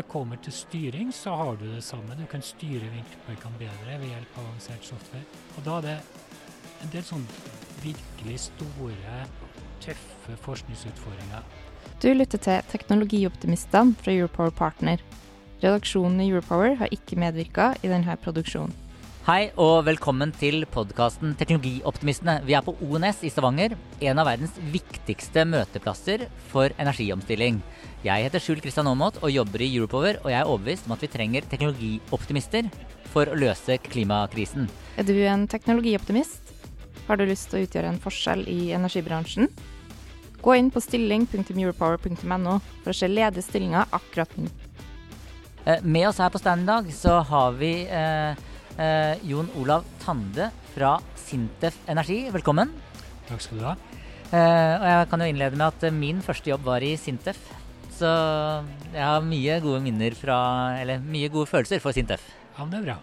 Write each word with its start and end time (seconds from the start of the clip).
Når 0.00 0.06
det 0.06 0.12
kommer 0.12 0.36
til 0.40 0.52
styring, 0.52 1.12
så 1.12 1.34
har 1.36 1.56
du 1.60 1.66
det 1.74 1.82
samme. 1.84 2.14
Du 2.16 2.24
kan 2.24 2.40
styre 2.40 2.86
vindparkene 2.88 3.58
bedre 3.60 3.98
ved 4.00 4.08
hjelp 4.08 4.38
av 4.38 4.46
avansert 4.46 4.86
software. 4.86 5.26
Og 5.58 5.64
da 5.66 5.74
er 5.76 5.82
det 5.84 5.96
en 6.80 6.92
del 6.94 7.04
sånn 7.04 7.26
virkelig 7.82 8.38
store, 8.46 9.18
tøffe 9.84 10.38
forskningsutfordringer. 10.46 11.44
Du 12.00 12.08
lytter 12.14 12.40
til 12.40 12.64
Teknologioptimistene 12.72 13.92
fra 14.00 14.14
Europower 14.14 14.56
Partner. 14.56 15.04
Redaksjonen 15.60 16.24
i 16.24 16.30
Europower 16.30 16.78
har 16.80 16.96
ikke 16.96 17.20
medvirka 17.20 17.74
i 17.84 17.92
denne 17.92 18.16
produksjonen. 18.24 18.72
Hei 19.30 19.52
og 19.62 19.84
velkommen 19.86 20.32
til 20.34 20.64
podkasten 20.74 21.36
Teknologioptimistene. 21.38 22.40
Vi 22.42 22.56
er 22.58 22.64
på 22.66 22.72
ONS 22.82 23.20
i 23.22 23.28
Stavanger, 23.30 23.76
en 24.02 24.18
av 24.18 24.26
verdens 24.26 24.56
viktigste 24.72 25.44
møteplasser 25.46 26.24
for 26.50 26.74
energiomstilling. 26.82 27.60
Jeg 28.02 28.24
heter 28.26 28.42
Skjul 28.42 28.58
Kristian 28.64 28.90
Aamodt 28.90 29.20
og 29.22 29.30
jobber 29.30 29.62
i 29.62 29.68
Europower, 29.68 30.18
og 30.24 30.32
jeg 30.32 30.40
er 30.40 30.50
overbevist 30.50 30.90
om 30.90 30.96
at 30.96 31.06
vi 31.06 31.12
trenger 31.12 31.46
teknologioptimister 31.52 32.72
for 33.12 33.30
å 33.30 33.38
løse 33.38 33.78
klimakrisen. 33.86 34.66
Er 34.98 35.06
du 35.06 35.14
en 35.22 35.46
teknologioptimist? 35.46 36.50
Har 37.06 37.22
du 37.22 37.28
lyst 37.30 37.52
til 37.52 37.60
å 37.60 37.68
utgjøre 37.68 37.94
en 37.94 38.02
forskjell 38.02 38.42
i 38.50 38.58
energibransjen? 38.80 39.46
Gå 40.42 40.58
inn 40.58 40.74
på 40.74 40.82
stilling.europower.no 40.82 42.58
for 42.82 42.90
å 42.90 42.98
se 43.04 43.14
ledige 43.14 43.46
stillinger 43.46 43.94
akkurat 43.94 44.38
nå. 44.42 44.50
Eh, 45.66 45.78
Med 45.86 46.10
oss 46.10 46.18
her 46.18 46.34
på 46.34 46.42
stand 46.42 46.66
i 46.66 46.72
dag 46.74 46.94
så 46.96 47.20
har 47.30 47.60
vi 47.62 47.74
eh, 47.86 48.48
eh, 48.80 49.20
Jon 49.28 49.48
Olav 49.60 49.84
Tande 50.02 50.50
fra 50.74 50.96
Sintef 51.20 51.76
Energi. 51.90 52.22
Velkommen. 52.34 52.72
Takk 53.28 53.44
skal 53.44 53.60
du 53.60 53.64
ha. 53.68 53.76
Eh, 54.30 54.74
og 54.80 54.86
jeg 54.88 55.08
kan 55.10 55.22
jo 55.24 55.28
innlede 55.30 55.58
med 55.58 55.66
at 55.68 55.86
eh, 55.88 55.94
min 55.94 56.22
første 56.24 56.52
jobb 56.52 56.64
var 56.68 56.84
i 56.86 56.94
Sintef. 57.00 57.38
Så 58.00 58.08
jeg 58.94 59.02
har 59.04 59.20
mye 59.26 59.58
gode 59.60 59.82
minner 59.84 60.14
fra 60.16 60.36
Eller 60.80 61.02
mye 61.04 61.28
gode 61.28 61.50
følelser 61.50 61.82
for 61.84 61.92
Sintef. 61.92 62.22
Ja, 62.56 62.64
men 62.64 62.72
det 62.72 62.80
er 62.80 62.88
bra. 62.88 62.96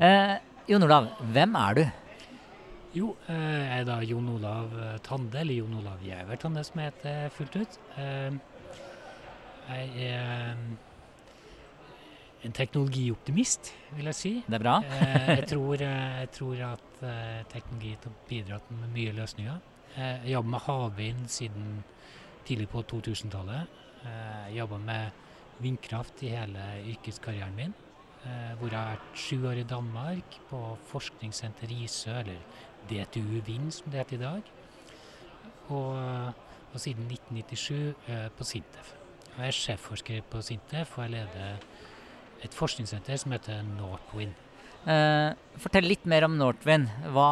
Eh, 0.00 0.34
Jon 0.72 0.86
Olav, 0.86 1.10
hvem 1.34 1.58
er 1.60 1.78
du? 1.78 1.84
Jo, 2.94 3.10
eh, 3.28 3.34
jeg 3.34 3.82
er 3.82 3.86
da 3.88 3.98
Jon 4.06 4.28
Olav 4.36 4.72
eh, 4.78 4.96
Tande, 5.04 5.40
eller 5.42 5.58
Jon 5.60 5.76
Olav 5.82 6.02
Gjæver 6.06 6.38
Tande 6.40 6.62
som 6.64 6.80
jeg 6.80 6.92
heter 6.92 7.30
fullt 7.36 7.56
ut. 7.62 7.78
Eh, 7.98 8.42
Jeg 9.64 10.10
er 10.12 10.58
en 12.44 12.52
teknologioptimist, 12.52 13.72
vil 13.96 14.08
jeg 14.10 14.14
si. 14.18 14.32
Det 14.46 14.58
er 14.58 14.62
bra. 14.64 14.74
Eh, 14.84 15.28
jeg, 15.38 15.46
tror, 15.52 15.74
eh, 15.80 16.18
jeg 16.24 16.30
tror 16.36 16.60
at 16.72 17.02
eh, 17.02 17.40
teknologi 17.52 17.94
har 18.04 18.16
bidratt 18.28 18.70
med 18.70 18.92
mye 18.94 19.14
løsninger. 19.16 19.60
Jeg 19.96 20.32
jobber 20.34 20.50
med 20.56 20.64
havvind 20.66 21.28
siden 21.30 21.68
tidlig 22.44 22.68
på 22.72 22.82
2000-tallet. 22.90 23.66
Eh, 24.04 24.48
Jeg 24.50 24.58
jobber 24.58 24.78
med 24.78 25.10
vindkraft 25.62 26.22
i 26.26 26.32
hele 26.34 26.64
yrkeskarrieren 26.92 27.54
min. 27.56 27.74
Hvor 28.58 28.70
jeg 28.72 28.78
har 28.80 28.94
vært 28.94 29.18
sju 29.20 29.42
år 29.50 29.58
i 29.60 29.66
Danmark, 29.68 30.36
på 30.48 30.58
forskningssenter 30.88 31.68
Risø, 31.68 32.14
eller 32.22 32.38
DTU 32.88 33.40
Vind 33.44 33.68
som 33.76 33.90
det 33.92 34.00
heter 34.00 34.16
i 34.16 34.20
dag. 34.22 34.42
Og, 35.68 36.32
og 36.72 36.80
siden 36.80 37.04
1997 37.10 37.94
eh, 38.08 38.28
på 38.38 38.44
Sintef. 38.48 38.94
Jeg 39.36 39.46
er 39.50 39.56
sjefforsker 39.58 40.22
på 40.30 40.40
Sintef, 40.42 40.96
og 40.98 41.04
jeg 41.04 41.12
leder 41.18 41.68
et 42.44 42.54
forskningssenter 42.54 43.18
som 43.20 43.34
heter 43.34 43.62
Northwind. 43.74 44.36
Eh, 44.84 45.32
fortell 45.62 45.88
litt 45.88 46.04
mer 46.10 46.26
om 46.26 46.36
Northwind. 46.38 46.90
Hva, 47.14 47.28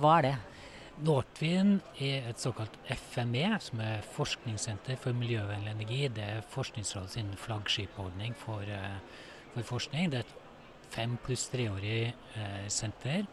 hva 0.00 0.18
er 0.18 0.28
det? 0.28 0.34
Northwind 1.04 1.80
er 1.98 2.28
et 2.30 2.38
såkalt 2.40 2.76
FME, 2.86 3.48
som 3.60 3.80
er 3.82 4.04
forskningssenter 4.14 4.96
for 5.02 5.16
miljøvennlig 5.18 5.72
energi. 5.74 6.00
Det 6.08 6.24
er 6.36 6.46
Forskningsrådet 6.54 7.16
sin 7.16 7.32
flaggskipordning 7.36 8.36
for, 8.38 8.62
eh, 8.62 9.00
for 9.54 9.62
forskning. 9.74 10.10
Det 10.10 10.22
er 10.22 10.28
et 10.28 10.36
fem 10.94 11.18
pluss 11.24 11.48
treårig 11.50 12.14
eh, 12.14 12.68
senter 12.68 13.26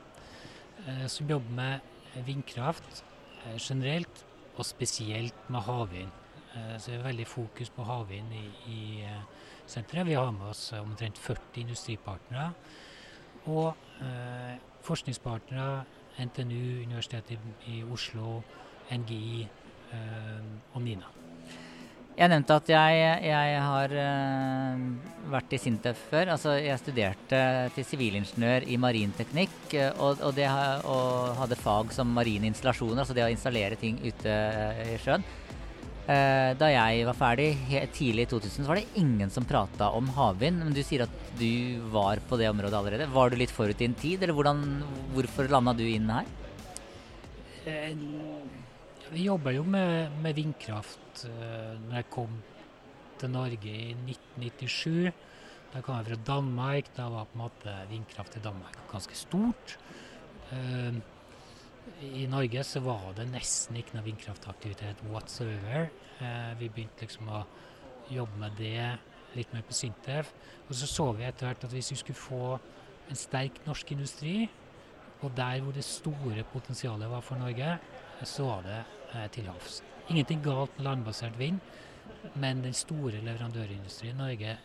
eh, 0.88 1.06
som 1.08 1.30
jobber 1.30 1.56
med 1.56 2.26
vindkraft 2.26 3.04
eh, 3.46 3.58
generelt, 3.60 4.26
og 4.58 4.66
spesielt 4.66 5.50
med 5.50 5.64
havvind. 5.64 6.12
Eh, 6.56 6.76
så 6.78 6.92
det 6.92 7.00
er 7.00 7.08
veldig 7.08 7.28
fokus 7.28 7.70
på 7.70 7.86
havvind 7.88 8.34
i, 8.36 8.48
i 8.68 8.82
senteret. 9.70 10.08
Vi 10.08 10.18
har 10.18 10.32
med 10.36 10.52
oss 10.52 10.72
eh, 10.74 10.82
omtrent 10.82 11.18
40 11.18 11.64
industripartnere. 11.66 12.52
Og 13.52 13.74
eh, 14.02 14.60
forskningspartnere 14.86 15.84
NTNU, 16.22 16.84
Universitetet 16.84 17.38
i, 17.68 17.80
i 17.80 17.84
Oslo, 17.84 18.42
NGI 18.92 19.42
eh, 19.46 20.54
og 20.74 20.82
NINA. 20.82 21.18
Jeg 22.12 22.28
nevnte 22.28 22.56
at 22.60 22.70
jeg, 22.70 22.98
jeg 23.24 23.60
har 23.64 23.94
eh, 23.96 24.82
vært 25.32 25.54
i 25.56 25.60
Sintef 25.62 26.02
før. 26.12 26.34
Altså, 26.34 26.58
jeg 26.60 26.80
studerte 26.82 27.40
til 27.74 27.88
sivilingeniør 27.88 28.68
i 28.68 28.78
marinteknikk 28.82 29.76
eh, 29.80 29.96
og, 29.96 30.20
og, 30.28 30.42
og 30.92 31.32
hadde 31.40 31.60
fag 31.60 31.96
som 31.96 32.12
marine 32.12 32.52
installasjoner, 32.52 33.02
altså 33.06 33.16
det 33.16 33.24
å 33.26 33.32
installere 33.32 33.80
ting 33.80 34.02
ute 34.04 34.28
eh, 34.28 34.92
i 34.92 35.00
sjøen. 35.02 35.24
Eh, 36.10 36.52
da 36.58 36.68
jeg 36.72 37.06
var 37.06 37.18
ferdig 37.18 37.52
tidlig 37.94 38.26
i 38.26 38.30
2000, 38.32 38.64
så 38.64 38.70
var 38.72 38.80
det 38.80 38.98
ingen 38.98 39.30
som 39.30 39.46
prata 39.46 39.92
om 39.94 40.10
havvind. 40.16 40.64
Men 40.64 40.74
du 40.74 40.82
sier 40.84 41.06
at 41.06 41.18
du 41.38 41.80
var 41.94 42.22
på 42.28 42.40
det 42.42 42.50
området 42.50 42.78
allerede. 42.80 43.10
Var 43.14 43.30
du 43.30 43.38
litt 43.38 43.54
forut 43.54 43.78
din 43.78 43.94
tid, 43.94 44.24
eller 44.24 44.34
hvordan, 44.34 44.64
hvorfor 45.14 45.52
landa 45.52 45.76
du 45.78 45.86
inn 45.86 46.10
her? 46.10 46.26
Eh, 47.70 47.94
vi 49.12 49.28
jobba 49.28 49.54
jo 49.54 49.64
med, 49.68 50.18
med 50.24 50.38
vindkraft 50.40 51.28
eh, 51.30 51.78
når 51.86 52.00
jeg 52.00 52.10
kom 52.14 52.40
til 53.22 53.34
Norge 53.36 53.70
i 53.70 53.94
1997. 53.94 55.12
Da 55.72 55.84
kom 55.86 56.00
jeg 56.00 56.10
fra 56.10 56.22
Danmark. 56.34 56.90
Da 56.98 57.08
var 57.14 57.30
på 57.30 57.38
en 57.38 57.46
måte 57.46 57.78
vindkraft 57.92 58.40
i 58.40 58.44
Danmark 58.44 58.82
ganske 58.92 59.16
stort. 59.16 59.78
I 62.02 62.26
Norge 62.30 62.64
så 62.66 62.82
var 62.86 63.12
det 63.18 63.28
nesten 63.30 63.78
ikke 63.78 63.98
noe 63.98 64.06
vindkraftaktivitet 64.06 65.02
whatsoever. 65.10 65.90
Eh, 66.22 66.52
vi 66.60 66.70
begynte 66.70 67.06
liksom 67.06 67.30
å 67.30 67.44
jobbe 68.12 68.42
med 68.42 68.58
det 68.60 68.88
litt 69.38 69.54
mer 69.54 69.66
på 69.66 69.76
Sintef. 69.76 70.34
Og 70.68 70.76
så 70.78 70.90
så 70.90 71.08
vi 71.18 71.28
etter 71.28 71.48
hvert 71.48 71.66
at 71.66 71.74
hvis 71.74 71.92
vi 71.94 72.00
skulle 72.02 72.22
få 72.22 72.58
en 73.12 73.20
sterk 73.20 73.62
norsk 73.68 73.94
industri, 73.96 74.50
og 75.22 75.34
der 75.38 75.62
hvor 75.62 75.76
det 75.76 75.86
store 75.86 76.44
potensialet 76.54 77.10
var 77.10 77.22
for 77.22 77.42
Norge, 77.42 77.78
så 78.26 78.48
var 78.50 78.66
det 78.66 78.82
eh, 79.14 79.28
til 79.34 79.50
havs. 79.50 79.82
Ingenting 80.10 80.42
galt 80.44 80.74
med 80.78 80.88
landbasert 80.88 81.38
vind, 81.40 81.62
men 82.36 82.64
den 82.66 82.74
store 82.78 83.22
leverandørindustrien 83.22 84.18
i 84.18 84.22
Norge 84.22 84.58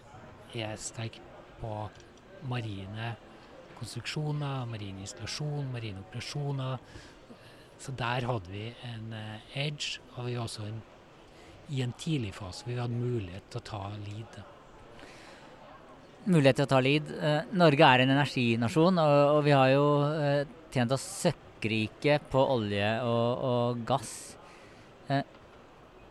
er 0.56 0.80
sterk 0.80 1.20
på 1.60 1.72
marine 2.48 3.14
konstruksjoner, 3.78 4.66
marin 4.70 4.98
installasjon, 5.02 5.70
marine 5.72 6.02
operasjoner. 6.04 6.82
Så 7.80 7.92
der 7.96 8.26
hadde 8.28 8.52
vi 8.52 8.66
en 8.88 9.14
eh, 9.16 9.56
edge, 9.66 10.00
og 10.16 10.28
vi 10.28 10.36
var 10.36 10.46
også 10.46 10.66
en, 10.68 10.82
i 11.72 11.82
en 11.84 11.94
tidlig 12.00 12.32
fase 12.36 12.64
hvor 12.64 12.72
vi 12.72 12.80
hadde 12.80 13.00
mulighet 13.00 13.50
til 13.50 13.60
å 13.60 13.66
ta 13.70 13.82
lead. 14.00 14.38
mulighet 16.26 16.56
til 16.60 16.66
å 16.66 16.72
ta 16.72 16.80
lead. 16.82 17.10
Eh, 17.16 17.40
Norge 17.52 17.90
er 17.90 18.04
en 18.04 18.14
energinasjon, 18.16 19.02
og, 19.02 19.18
og 19.36 19.42
vi 19.46 19.56
har 19.56 19.74
jo 19.74 19.84
eh, 20.08 20.56
tjent 20.72 20.96
oss 20.96 21.04
søkkrike 21.24 22.20
på 22.32 22.48
olje 22.56 22.88
og, 23.04 23.44
og 23.50 23.84
gass. 23.88 24.16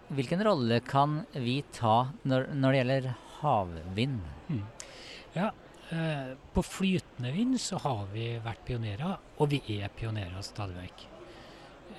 Hvilken 0.06 0.44
rolle 0.46 0.80
kan 0.86 1.24
vi 1.34 1.64
ta 1.74 2.12
når, 2.30 2.52
når 2.54 2.72
det 2.72 2.80
gjelder 2.80 3.06
havvind? 3.40 4.20
Ja, 5.34 5.48
eh, 5.50 5.65
på 5.86 6.62
flytende 6.66 7.30
vind 7.36 7.60
så 7.62 7.78
har 7.84 8.08
vi 8.10 8.32
vært 8.42 8.64
pionerer, 8.66 9.20
og 9.38 9.52
vi 9.52 9.60
er 9.78 9.92
pionerer 9.94 10.42
stadig 10.42 10.80
vekk. 10.80 11.04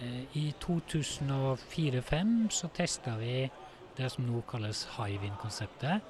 Eh, 0.01 0.37
I 0.37 0.55
2004-2005 0.61 2.51
så 2.51 2.69
testa 2.75 3.17
vi 3.17 3.51
det 3.97 4.11
som 4.13 4.27
nå 4.29 4.43
kalles 4.49 4.85
high-wind-konseptet. 4.97 6.01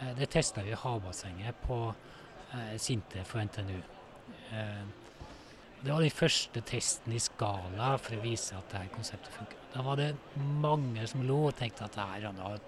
Eh, 0.00 0.12
det 0.18 0.30
testa 0.34 0.62
vi 0.62 0.74
i 0.74 0.78
havbassenget 0.78 1.62
på 1.64 1.78
eh, 2.52 2.76
Sintef 2.76 3.34
og 3.34 3.46
NTNU. 3.48 3.80
Eh, 4.52 4.84
det 5.84 5.92
var 5.92 6.00
den 6.00 6.10
første 6.10 6.60
testen 6.64 7.12
i 7.12 7.20
skala 7.20 7.94
for 8.00 8.16
å 8.16 8.22
vise 8.24 8.56
at 8.56 8.70
dette 8.72 8.94
konseptet 8.94 9.32
funker. 9.36 9.58
Da 9.74 9.82
var 9.84 10.00
det 10.00 10.14
mange 10.62 11.06
som 11.08 11.24
lo 11.26 11.46
og 11.50 11.56
tenkte 11.58 11.84
at 11.84 11.96
det 11.96 12.06
her 12.08 12.28
hadde 12.30 12.60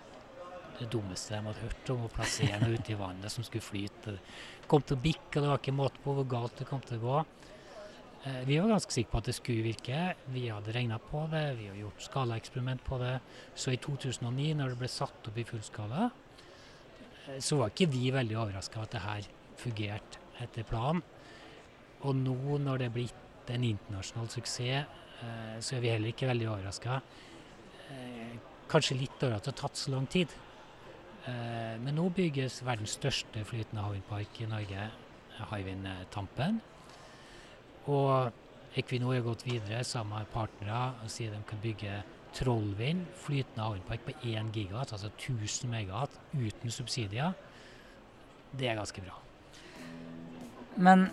det 0.80 0.90
dummeste 0.92 1.34
de 1.34 1.46
hadde 1.46 1.64
hørt 1.64 1.90
om 1.94 2.04
å 2.06 2.12
plassere 2.12 2.58
noe 2.62 2.76
ute 2.76 2.92
i 2.92 2.98
vannet 2.98 3.32
som 3.32 3.44
skulle 3.46 3.64
flyte. 3.64 4.16
Det 4.16 4.68
kom 4.70 4.84
til 4.84 4.98
å 4.98 5.02
bikke, 5.02 5.38
og 5.38 5.42
det 5.42 5.50
var 5.50 5.60
ikke 5.62 5.76
måte 5.76 6.02
på 6.04 6.14
hvor 6.16 6.28
galt 6.28 6.60
det 6.60 6.68
kom 6.68 6.82
til 6.84 6.98
å 6.98 7.04
gå. 7.04 7.18
Eh, 8.26 8.42
vi 8.48 8.58
var 8.58 8.72
ganske 8.74 8.92
sikre 8.92 9.12
på 9.12 9.20
at 9.20 9.28
det 9.30 9.36
skulle 9.36 9.66
virke. 9.66 10.00
Vi 10.34 10.48
hadde 10.50 10.74
regna 10.74 10.98
på 10.98 11.26
det, 11.30 11.44
vi 11.60 11.68
har 11.70 11.76
gjort 11.78 12.06
skalaeksperiment 12.08 12.82
på 12.86 12.98
det. 13.02 13.14
Så 13.54 13.70
i 13.70 13.78
2009, 13.82 14.54
når 14.58 14.72
det 14.72 14.80
ble 14.80 14.90
satt 14.90 15.30
opp 15.30 15.38
i 15.38 15.46
fullskala, 15.46 16.08
eh, 16.08 17.38
så 17.38 17.60
var 17.60 17.70
ikke 17.70 17.90
vi 17.92 18.10
veldig 18.14 18.38
overraska 18.40 18.82
at 18.82 18.96
det 18.96 19.04
her 19.04 19.28
fungerte 19.60 20.24
etter 20.42 20.66
planen. 20.66 21.04
Og 22.02 22.18
nå 22.18 22.58
når 22.60 22.82
det 22.82 22.90
er 22.90 22.96
blitt 22.96 23.52
en 23.54 23.64
internasjonal 23.64 24.28
suksess, 24.32 24.90
eh, 25.22 25.56
så 25.60 25.76
er 25.76 25.84
vi 25.84 25.94
heller 25.94 26.12
ikke 26.12 26.32
veldig 26.32 26.50
overraska. 26.50 27.00
Kanskje 28.66 28.96
litt 28.98 29.22
over 29.22 29.36
at 29.36 29.44
det 29.46 29.52
har 29.52 29.60
tatt 29.60 29.78
så 29.78 29.92
lang 29.92 30.08
tid. 30.10 30.32
Men 31.26 31.96
nå 31.98 32.06
bygges 32.14 32.60
verdens 32.62 32.94
største 32.98 33.42
flytende 33.48 33.82
havvindpark 33.82 34.40
i 34.44 34.46
Norge, 34.50 34.84
Hywind 35.50 35.88
Tampen. 36.14 36.60
Og 37.90 38.32
Equinor 38.76 39.16
har 39.16 39.24
gått 39.24 39.46
videre 39.46 39.82
sammen 39.86 40.20
med 40.20 40.30
partnere 40.34 40.80
og 41.02 41.10
sier 41.12 41.32
de 41.32 41.40
kan 41.48 41.60
bygge 41.62 42.00
Trollvind, 42.36 43.06
flytende 43.22 43.64
havvindpark 43.64 44.02
på 44.04 44.14
1 44.20 44.50
gigawatt, 44.52 44.92
altså 44.92 45.08
1000 45.14 45.70
megawatt, 45.72 46.18
uten 46.36 46.74
subsidier. 46.74 47.32
Det 48.52 48.68
er 48.68 48.76
ganske 48.76 49.00
bra. 49.04 49.16
Men 50.76 51.06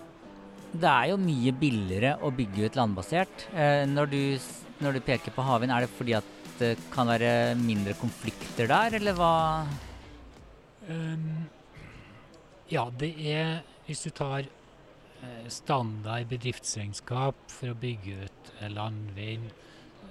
det 0.73 0.89
er 0.89 1.13
jo 1.13 1.21
mye 1.21 1.53
billigere 1.55 2.17
å 2.25 2.33
bygge 2.35 2.67
ut 2.67 2.79
landbasert. 2.79 3.47
Eh, 3.53 3.85
når, 3.87 4.11
du, 4.11 4.21
når, 4.83 4.97
du, 4.97 5.05
peker 5.05 5.35
på 5.35 5.45
havvind, 5.47 5.71
er 5.71 5.85
det 5.85 5.93
fordi 5.95 6.17
at 6.19 6.29
det 6.59 6.75
kan 6.93 7.07
være 7.07 7.55
mindre 7.59 7.95
konflikter 7.97 8.67
der, 8.69 8.99
eller 8.99 9.15
hva? 9.17 9.33
Um, 10.89 11.45
ja, 12.69 12.89
det 12.99 13.13
er 13.31 13.61
Hvis 13.87 14.03
du 14.03 14.09
tar 14.09 14.47
Eh, 15.23 15.47
standard 15.47 16.27
bedriftsregnskap 16.27 17.37
for 17.47 17.71
å 17.71 17.77
bygge 17.79 18.25
ut 18.25 18.49
eh, 18.57 18.71
landvind, 18.73 19.53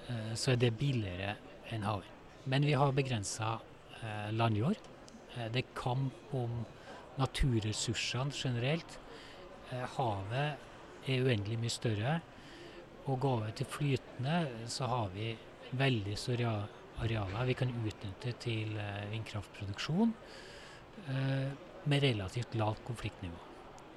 eh, 0.08 0.30
så 0.38 0.54
er 0.54 0.60
det 0.62 0.70
billigere 0.80 1.34
enn 1.74 1.84
havvind. 1.84 2.30
Men 2.48 2.64
vi 2.64 2.72
har 2.78 2.94
begrensa 2.96 3.58
landjord. 4.34 4.80
Det 5.54 5.60
er 5.60 5.74
kamp 5.78 6.32
om 6.34 6.64
naturressursene 7.20 8.34
generelt. 8.34 8.96
Havet 9.94 11.06
er 11.06 11.22
uendelig 11.22 11.58
mye 11.62 11.70
større. 11.70 12.16
Og 13.06 13.20
gå 13.22 13.30
over 13.36 13.54
til 13.54 13.68
flytende, 13.70 14.66
så 14.66 14.90
har 14.90 15.14
vi 15.14 15.28
veldig 15.78 16.16
store 16.18 16.56
arealer 16.98 17.46
vi 17.46 17.56
kan 17.62 17.70
utnytte 17.70 18.34
til 18.42 18.74
vindkraftproduksjon 19.14 20.16
med 21.90 22.04
relativt 22.04 22.54
lavt 22.54 22.84
konfliktnivå. 22.86 23.52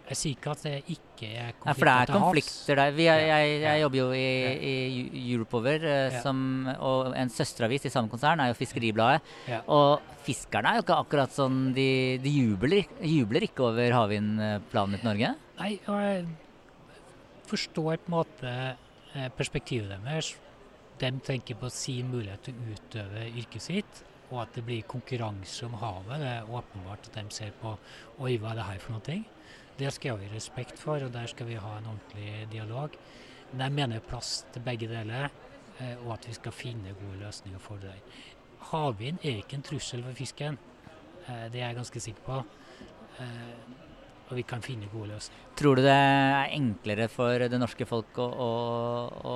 Jeg 0.05 0.17
sier 0.19 0.35
ikke 0.35 0.51
at 0.53 0.63
det 0.65 0.73
ikke 0.93 1.27
er 1.33 1.55
konflikter 1.57 1.71
ja, 1.71 1.73
For 1.73 1.87
det 1.87 1.93
er 1.95 2.11
konflikter 2.13 2.77
der. 2.77 2.91
Er, 2.93 3.21
jeg, 3.25 3.53
jeg, 3.63 3.81
jobber 3.81 3.97
jo 3.97 4.07
i, 4.13 4.25
i 4.69 5.23
Europower, 5.33 5.85
uh, 5.89 6.17
som, 6.21 6.39
og 6.77 7.15
en 7.17 7.31
søsteravis 7.33 7.87
i 7.89 7.93
samme 7.93 8.11
konsern 8.11 8.43
er 8.43 8.51
jo 8.51 8.57
Fiskeribladet. 8.59 9.25
Og 9.73 10.05
fiskerne 10.25 10.71
er 10.71 10.79
jo 10.79 10.85
ikke 10.85 10.99
akkurat 11.01 11.33
sånn 11.33 11.59
De, 11.75 11.89
de 12.21 12.33
jubler, 12.33 12.85
jubler, 13.01 13.47
ikke 13.49 13.65
over 13.65 13.97
havvindplanene 13.97 15.01
til 15.01 15.09
Norge? 15.09 15.35
Nei, 15.57 15.71
og 15.89 16.01
jeg 16.03 16.25
forstår 17.49 18.01
på 18.03 18.11
en 18.11 18.17
måte 18.19 18.51
eh, 18.53 19.29
perspektivet 19.37 19.89
deres. 20.05 20.35
De 21.01 21.11
tenker 21.25 21.57
på 21.59 21.69
sin 21.73 22.13
mulighet 22.13 22.45
til 22.45 22.61
å 22.61 22.75
utøve 22.77 23.25
yrket 23.33 23.65
sitt, 23.65 24.05
og 24.31 24.41
at 24.41 24.55
det 24.57 24.63
blir 24.65 24.87
konkurranse 24.89 25.67
om 25.67 25.77
havet. 25.81 26.19
Det 26.21 26.29
er 26.31 26.51
åpenbart 26.59 27.09
at 27.09 27.17
de 27.19 27.25
ser 27.33 27.53
på 27.61 27.75
Oi, 28.19 28.37
hva 28.37 28.53
er 28.53 28.59
det 28.59 28.67
her 28.69 28.83
for 28.83 28.97
noe? 28.97 29.17
Det 29.75 29.91
skal 29.91 30.19
vi 30.19 30.29
ha 30.29 30.33
respekt 30.33 30.79
for, 30.79 31.03
og 31.03 31.11
der 31.13 31.27
skal 31.27 31.49
vi 31.49 31.59
ha 31.59 31.73
en 31.77 31.89
ordentlig 31.91 32.47
dialog. 32.51 32.95
Men 33.51 33.65
jeg 33.65 33.75
mener 33.75 34.07
plass 34.07 34.45
til 34.53 34.63
begge 34.63 34.87
deler, 34.87 35.27
eh, 35.79 35.97
og 36.05 36.13
at 36.15 36.27
vi 36.29 36.33
skal 36.37 36.55
finne 36.55 36.95
gode 36.95 37.19
løsninger 37.21 37.59
for 37.59 37.83
det. 37.83 37.95
Havvind 38.71 39.19
er 39.21 39.41
ikke 39.41 39.59
en 39.59 39.67
trussel 39.67 40.03
for 40.05 40.17
fisken. 40.17 40.57
Eh, 41.27 41.45
det 41.51 41.61
er 41.61 41.67
jeg 41.67 41.79
ganske 41.81 42.05
sikker 42.07 42.25
på. 42.25 42.39
Eh, 43.19 43.53
og 44.25 44.33
vi 44.39 44.47
kan 44.47 44.63
finne 44.65 44.89
gode 44.89 45.11
løsninger. 45.13 45.51
Tror 45.59 45.75
du 45.77 45.83
det 45.85 45.93
er 45.93 46.55
enklere 46.55 47.07
for 47.11 47.45
det 47.45 47.59
norske 47.59 47.85
folk 47.85 48.17
å, 48.17 48.25
å, 48.47 48.49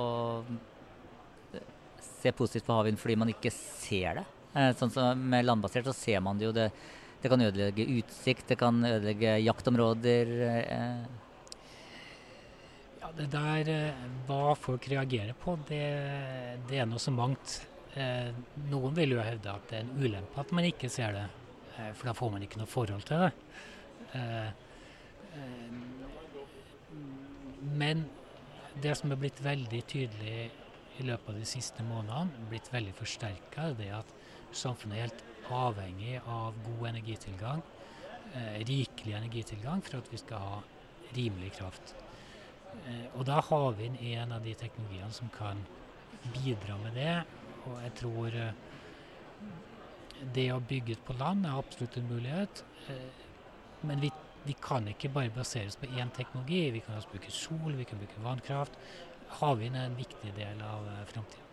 se 2.00 2.32
positivt 2.36 2.66
på 2.66 2.76
havvind 2.80 2.98
fordi 3.00 3.16
man 3.20 3.30
ikke 3.32 3.52
ser 3.54 4.20
det? 4.20 4.26
Sånn 4.50 4.90
som 4.90 5.20
Med 5.30 5.44
landbasert 5.46 5.86
så 5.86 5.94
ser 5.94 6.20
man 6.24 6.38
det 6.38 6.48
jo. 6.48 6.54
det 6.56 6.70
det 7.20 7.28
kan 7.28 7.42
ødelegge 7.44 7.84
utsikt, 8.00 8.46
det 8.48 8.56
kan 8.60 8.84
ødelegge 8.84 9.34
jaktområder. 9.44 10.30
Eh. 10.48 11.02
Ja, 13.02 13.10
det 13.16 13.26
der 13.34 13.68
eh, 13.74 14.06
hva 14.28 14.54
folk 14.56 14.88
reagerer 14.88 15.36
på, 15.36 15.58
det, 15.68 15.84
det 16.70 16.80
er 16.80 16.88
noe 16.88 17.02
så 17.02 17.12
mangt. 17.12 17.58
Eh, 17.92 18.30
noen 18.70 18.96
vil 18.96 19.16
jo 19.16 19.20
hevde 19.24 19.52
at 19.52 19.68
det 19.68 19.80
er 19.80 19.84
en 19.84 20.00
ulempe 20.00 20.40
at 20.40 20.52
man 20.56 20.68
ikke 20.68 20.88
ser 20.92 21.12
det, 21.16 21.26
eh, 21.76 21.92
for 21.92 22.08
da 22.08 22.16
får 22.16 22.32
man 22.36 22.46
ikke 22.46 22.62
noe 22.62 22.70
forhold 22.70 23.04
til 23.10 23.26
det. 23.26 23.32
Eh, 24.16 24.48
eh, 25.36 25.68
men 27.60 28.06
det 28.80 28.96
som 28.96 29.12
er 29.12 29.20
blitt 29.20 29.44
veldig 29.44 29.82
tydelig 29.90 30.48
i 31.00 31.04
løpet 31.04 31.34
av 31.34 31.36
de 31.36 31.48
siste 31.48 31.84
månedene, 31.84 32.48
blitt 32.48 32.72
veldig 32.72 32.96
forsterka, 32.96 33.74
er 33.76 33.98
at 33.98 34.16
samfunnet 34.56 34.96
er 34.96 35.06
helt 35.08 35.24
avhengig 35.50 36.20
av 36.26 36.54
god 36.66 36.88
energitilgang, 36.92 37.62
eh, 38.34 38.60
rikelig 38.66 39.16
energitilgang, 39.16 39.82
for 39.82 39.98
at 39.98 40.12
vi 40.12 40.18
skal 40.18 40.38
ha 40.38 40.62
rimelig 41.16 41.52
kraft. 41.58 41.94
Eh, 42.86 43.06
og 43.14 43.26
da 43.26 43.40
har 43.40 43.72
vi 43.72 43.90
en 44.14 44.32
av 44.32 44.42
de 44.42 44.54
teknologiene 44.54 45.12
som 45.12 45.28
kan 45.28 45.64
bidra 46.34 46.78
med 46.84 46.94
det. 46.94 47.24
Og 47.66 47.82
jeg 47.82 47.94
tror 48.00 48.36
eh, 48.36 48.52
det 50.34 50.48
å 50.52 50.60
bygge 50.60 50.96
ut 50.96 51.04
på 51.06 51.16
land 51.18 51.46
er 51.46 51.58
absolutt 51.58 51.98
en 52.00 52.10
mulighet. 52.10 52.64
Eh, 52.88 53.26
men 53.88 54.02
vi, 54.04 54.12
vi, 54.44 54.56
kan 54.60 54.88
ikke 54.88 55.12
bare 55.12 55.34
baseres 55.34 55.78
på 55.80 55.90
én 55.90 56.12
teknologi. 56.16 56.70
Vi 56.70 56.82
kan 56.84 56.98
også 56.98 57.14
bruke 57.14 57.34
sol, 57.34 57.76
vi 57.76 57.88
kan 57.88 58.00
bruke 58.00 58.24
vannkraft. 58.24 58.80
Havvind 59.40 59.78
er 59.78 59.88
en 59.88 60.00
viktig 60.00 60.34
del 60.36 60.66
av 60.66 60.88
eh, 60.90 61.06
framtida. 61.12 61.49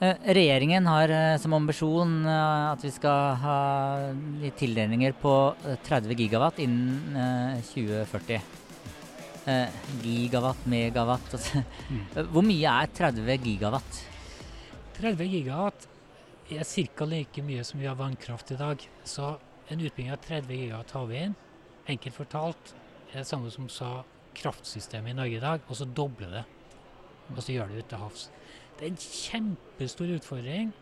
Eh, 0.00 0.16
regjeringen 0.34 0.86
har 0.90 1.08
eh, 1.08 1.36
som 1.38 1.52
ambisjon 1.54 2.24
eh, 2.26 2.72
at 2.72 2.82
vi 2.82 2.90
skal 2.90 3.36
ha 3.38 3.58
tildelinger 4.58 5.14
på 5.20 5.34
30 5.86 6.18
gigawatt 6.18 6.58
innen 6.64 7.62
2040. 7.70 8.42
Gigawatt, 10.02 10.62
megawatt 10.72 11.34
altså. 11.36 11.60
Hvor 12.32 12.42
mye 12.46 12.74
er 12.82 12.92
30 12.96 13.34
gigawatt? 13.44 13.98
30 14.96 15.28
gigawatt 15.30 15.86
er 16.50 16.64
ca. 16.64 17.04
like 17.04 17.44
mye 17.44 17.64
som 17.64 17.80
vi 17.80 17.86
har 17.86 17.98
vannkraft 17.98 18.54
i 18.56 18.58
dag. 18.58 18.80
Så 19.04 19.34
en 19.68 19.80
utbygging 19.84 20.14
av 20.16 20.24
30 20.24 20.48
gigawatt 20.58 20.96
havvind, 20.96 21.36
enkelt 21.86 22.16
fortalt, 22.16 22.74
er 23.12 23.20
det 23.20 23.28
samme 23.28 23.52
som 23.52 23.68
sa 23.68 24.00
kraftsystemet 24.34 25.12
i 25.12 25.18
Norge 25.20 25.38
i 25.38 25.44
dag, 25.44 25.68
og 25.68 25.76
så 25.78 25.86
doble 25.86 26.32
det. 26.32 26.46
Og 27.36 27.44
så 27.44 27.54
gjør 27.54 27.70
det 27.70 27.84
ut 27.84 27.92
til 27.92 28.02
havs. 28.02 28.26
Det 28.78 28.86
er 28.86 28.90
en 28.90 29.00
kjempestor 29.00 30.10
utfordring 30.16 30.72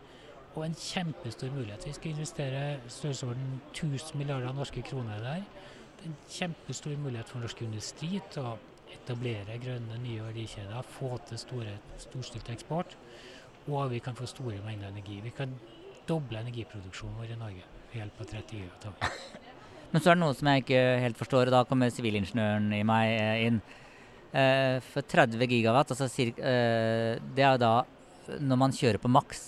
og 0.55 0.65
en 0.67 0.75
kjempestor 0.77 1.53
mulighet. 1.53 1.87
Vi 1.87 1.93
skal 1.93 2.11
investere 2.11 2.63
størrelsesorden 2.89 3.61
1000 3.73 4.19
milliarder 4.19 4.53
norske 4.53 4.83
kroner 4.83 5.19
der. 5.19 5.43
Det 5.97 6.05
er 6.05 6.11
en 6.11 6.17
kjempestor 6.31 6.97
mulighet 6.97 7.29
for 7.29 7.45
norsk 7.45 7.63
industri 7.63 8.21
til 8.33 8.49
å 8.49 8.57
etablere 8.93 9.59
grønne, 9.63 10.01
nye 10.03 10.25
verdikjeder, 10.25 10.89
få 10.97 11.17
til 11.29 11.41
store, 11.41 11.77
storstilt 12.01 12.51
eksport. 12.53 12.97
Og 13.69 13.91
vi 13.93 14.01
kan 14.03 14.17
få 14.19 14.27
store 14.27 14.59
mengder 14.65 14.89
energi. 14.89 15.21
Vi 15.25 15.31
kan 15.37 15.55
doble 16.09 16.41
energiproduksjonen 16.41 17.21
vår 17.21 17.37
i 17.37 17.39
Norge 17.39 17.65
ved 17.93 18.01
hjelp 18.01 18.21
av 18.21 18.33
30 18.33 18.59
gigawatt. 18.59 18.89
Men 19.93 20.01
så 20.01 20.11
er 20.11 20.17
det 20.17 20.23
noe 20.25 20.35
som 20.37 20.49
jeg 20.49 20.65
ikke 20.65 20.83
helt 21.05 21.19
forstår, 21.21 21.51
og 21.51 21.55
da 21.55 21.65
kommer 21.69 21.93
sivilingeniøren 21.93 22.73
i 22.73 22.83
meg 22.89 23.13
eh, 23.13 23.47
inn. 23.49 23.61
Uh, 24.33 24.81
for 24.81 25.05
30 25.05 25.45
gigawatt, 25.45 25.91
altså 25.93 26.07
uh, 26.09 27.19
det 27.37 27.45
er 27.45 27.59
da 27.61 27.73
når 28.41 28.57
man 28.57 28.73
kjører 28.73 28.97
på 29.03 29.11
maks, 29.13 29.43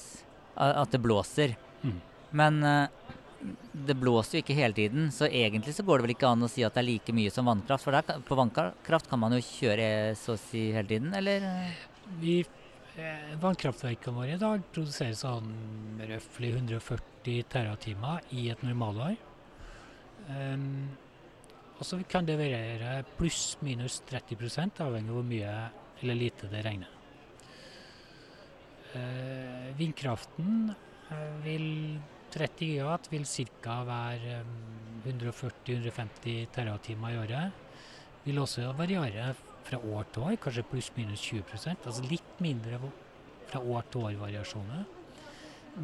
at 0.60 0.90
det 0.92 1.00
blåser. 1.00 1.54
Mm. 1.80 2.00
Men 2.36 2.58
uh, 2.60 3.12
det 3.72 3.96
blåser 3.96 4.38
jo 4.38 4.42
ikke 4.44 4.56
hele 4.58 4.76
tiden, 4.76 5.06
så 5.14 5.28
egentlig 5.28 5.72
så 5.76 5.86
går 5.86 5.98
det 5.98 6.06
vel 6.06 6.14
ikke 6.16 6.32
an 6.34 6.44
å 6.44 6.50
si 6.52 6.66
at 6.66 6.76
det 6.76 6.82
er 6.82 6.88
like 6.90 7.14
mye 7.16 7.32
som 7.32 7.48
vannkraft. 7.48 7.86
For 7.86 7.96
der, 7.96 8.20
på 8.28 8.38
vannkraft 8.38 9.08
kan 9.08 9.22
man 9.22 9.36
jo 9.36 9.40
kjøre 9.46 9.88
så 10.20 10.36
å 10.36 10.42
si 10.42 10.66
hele 10.74 10.90
tiden, 10.90 11.14
eller? 11.16 11.46
Vi, 12.20 12.42
vannkraftverkene 13.40 14.16
våre 14.18 14.36
i 14.36 14.40
dag 14.42 14.66
produserer 14.74 15.16
sånn 15.18 15.48
røftlig 16.10 16.52
140 16.58 17.48
teratimer 17.52 18.20
i 18.36 18.50
et 18.52 18.60
normalår. 18.66 19.16
Um, 20.28 20.92
og 21.78 21.86
så 21.86 21.98
kan 22.08 22.26
det 22.26 22.38
variere 22.38 23.02
pluss-minus 23.18 24.02
30% 24.10 24.82
avhengig 24.84 25.10
av 25.10 25.18
hvor 25.18 25.26
mye 25.26 25.54
eller 26.02 26.18
lite 26.18 26.50
det 26.52 26.62
regner. 26.66 26.90
Eh, 28.94 29.70
vindkraften 29.78 30.70
eh, 31.10 31.32
vil 31.42 31.66
30 32.34 32.66
gigawatt 32.66 33.08
vil 33.12 33.24
ca. 33.62 33.80
være 33.86 34.40
um, 34.42 34.54
140-150 35.06 36.46
TWh 36.54 37.12
i 37.12 37.18
året. 37.18 37.52
Vil 38.24 38.38
også 38.38 38.72
variere 38.78 39.34
fra 39.64 39.78
år 39.78 40.06
til 40.12 40.22
år, 40.28 40.36
kanskje 40.42 40.66
pluss-minus 40.70 41.22
20% 41.30 41.86
altså 41.86 42.04
litt 42.10 42.40
mindre 42.42 42.80
fra 43.48 43.60
år 43.60 43.86
til 43.90 44.08
år-variasjoner. 44.08 44.84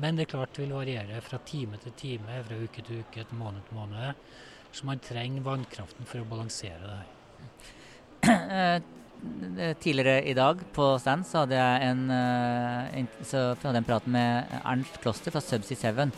Men 0.01 0.17
det 0.17 0.27
er 0.27 0.33
klart 0.35 0.55
det 0.55 0.65
vil 0.65 0.77
variere 0.77 1.21
fra 1.25 1.41
time 1.47 1.79
til 1.83 1.95
time, 1.99 2.43
fra 2.47 2.59
uke 2.63 2.83
til 2.87 3.03
uke, 3.03 3.25
til 3.25 3.39
måned 3.39 3.67
til 3.67 3.79
måned. 3.79 4.27
Så 4.73 4.87
man 4.87 5.03
trenger 5.03 5.45
vannkraften 5.45 6.09
for 6.09 6.23
å 6.23 6.31
balansere 6.31 6.81
det 6.87 6.97
her. 7.01 7.17
Eh, 9.61 9.75
tidligere 9.77 10.23
i 10.25 10.33
dag 10.33 10.61
på 10.73 10.85
stand 11.03 11.27
så 11.29 11.43
hadde 11.43 11.59
jeg 11.59 11.89
en, 11.91 12.03
eh, 12.15 13.05
så 13.27 13.51
hadde 13.61 13.83
en 13.83 13.85
prat 13.85 14.07
med 14.09 14.55
Ernst 14.63 14.97
Kloster 15.03 15.35
fra 15.35 15.43
Subsea 15.45 15.93
7. 15.93 16.13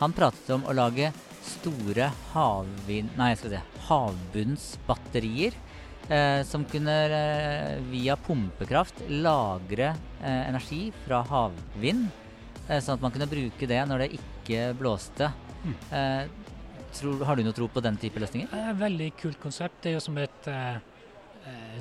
Han 0.00 0.14
pratet 0.16 0.50
om 0.56 0.64
å 0.66 0.74
lage 0.74 1.12
store 1.46 2.10
havvind, 2.32 3.14
nei, 3.18 3.30
jeg 3.32 3.40
skal 3.42 3.54
si, 3.54 3.62
havbunnsbatterier. 3.88 5.58
Eh, 6.08 6.40
som 6.48 6.64
kunne 6.64 6.94
eh, 7.12 7.78
via 7.90 8.14
pumpekraft 8.16 9.02
lagre 9.12 9.90
eh, 10.22 10.48
energi 10.48 10.86
fra 11.04 11.20
havvind. 11.28 12.06
Eh, 12.64 12.80
sånn 12.80 12.96
at 12.96 13.04
man 13.04 13.12
kunne 13.12 13.28
bruke 13.28 13.68
det 13.68 13.82
når 13.90 14.06
det 14.06 14.14
ikke 14.16 14.70
blåste. 14.78 15.28
Mm. 15.58 15.74
Tror, 16.98 17.24
har 17.28 17.38
du 17.38 17.44
noe 17.46 17.54
tro 17.54 17.68
på 17.70 17.82
den 17.84 17.98
type 18.00 18.20
løsninger? 18.22 18.48
Det 18.50 18.60
er 18.60 18.70
et 18.72 18.80
veldig 18.80 19.08
kult 19.20 19.38
konsept. 19.42 19.80
Det 19.84 19.92
er 19.92 19.98
jo 19.98 20.04
som 20.04 20.18
et 20.18 20.48
eh, 20.50 20.78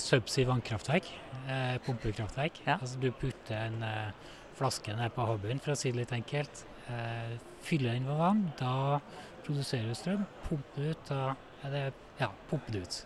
subsea 0.04 0.48
vannkraftverk. 0.50 1.10
Eh, 1.48 1.78
pumpekraftverk. 1.86 2.62
Ja. 2.66 2.78
Altså 2.78 3.00
du 3.02 3.10
putter 3.12 3.58
en 3.58 3.82
eh, 3.86 4.34
flaske 4.58 4.96
ned 4.98 5.14
på 5.16 5.26
havbunnen, 5.28 5.62
for 5.64 5.74
å 5.74 5.80
si 5.80 5.94
det 5.94 6.04
litt 6.04 6.14
enkelt. 6.16 6.66
Eh, 6.92 7.38
fyller 7.66 7.96
den 7.96 8.08
med 8.08 8.20
vann. 8.20 8.44
Da 8.60 9.00
produserer 9.46 9.90
du 9.90 9.98
strøm. 9.98 10.28
Pumper 10.48 10.92
ut. 10.92 11.10
Da 11.10 11.34
er 11.66 11.74
det 11.74 11.86
ja, 12.20 12.32
pumper 12.50 12.76
det 12.78 12.84
ut. 12.86 13.00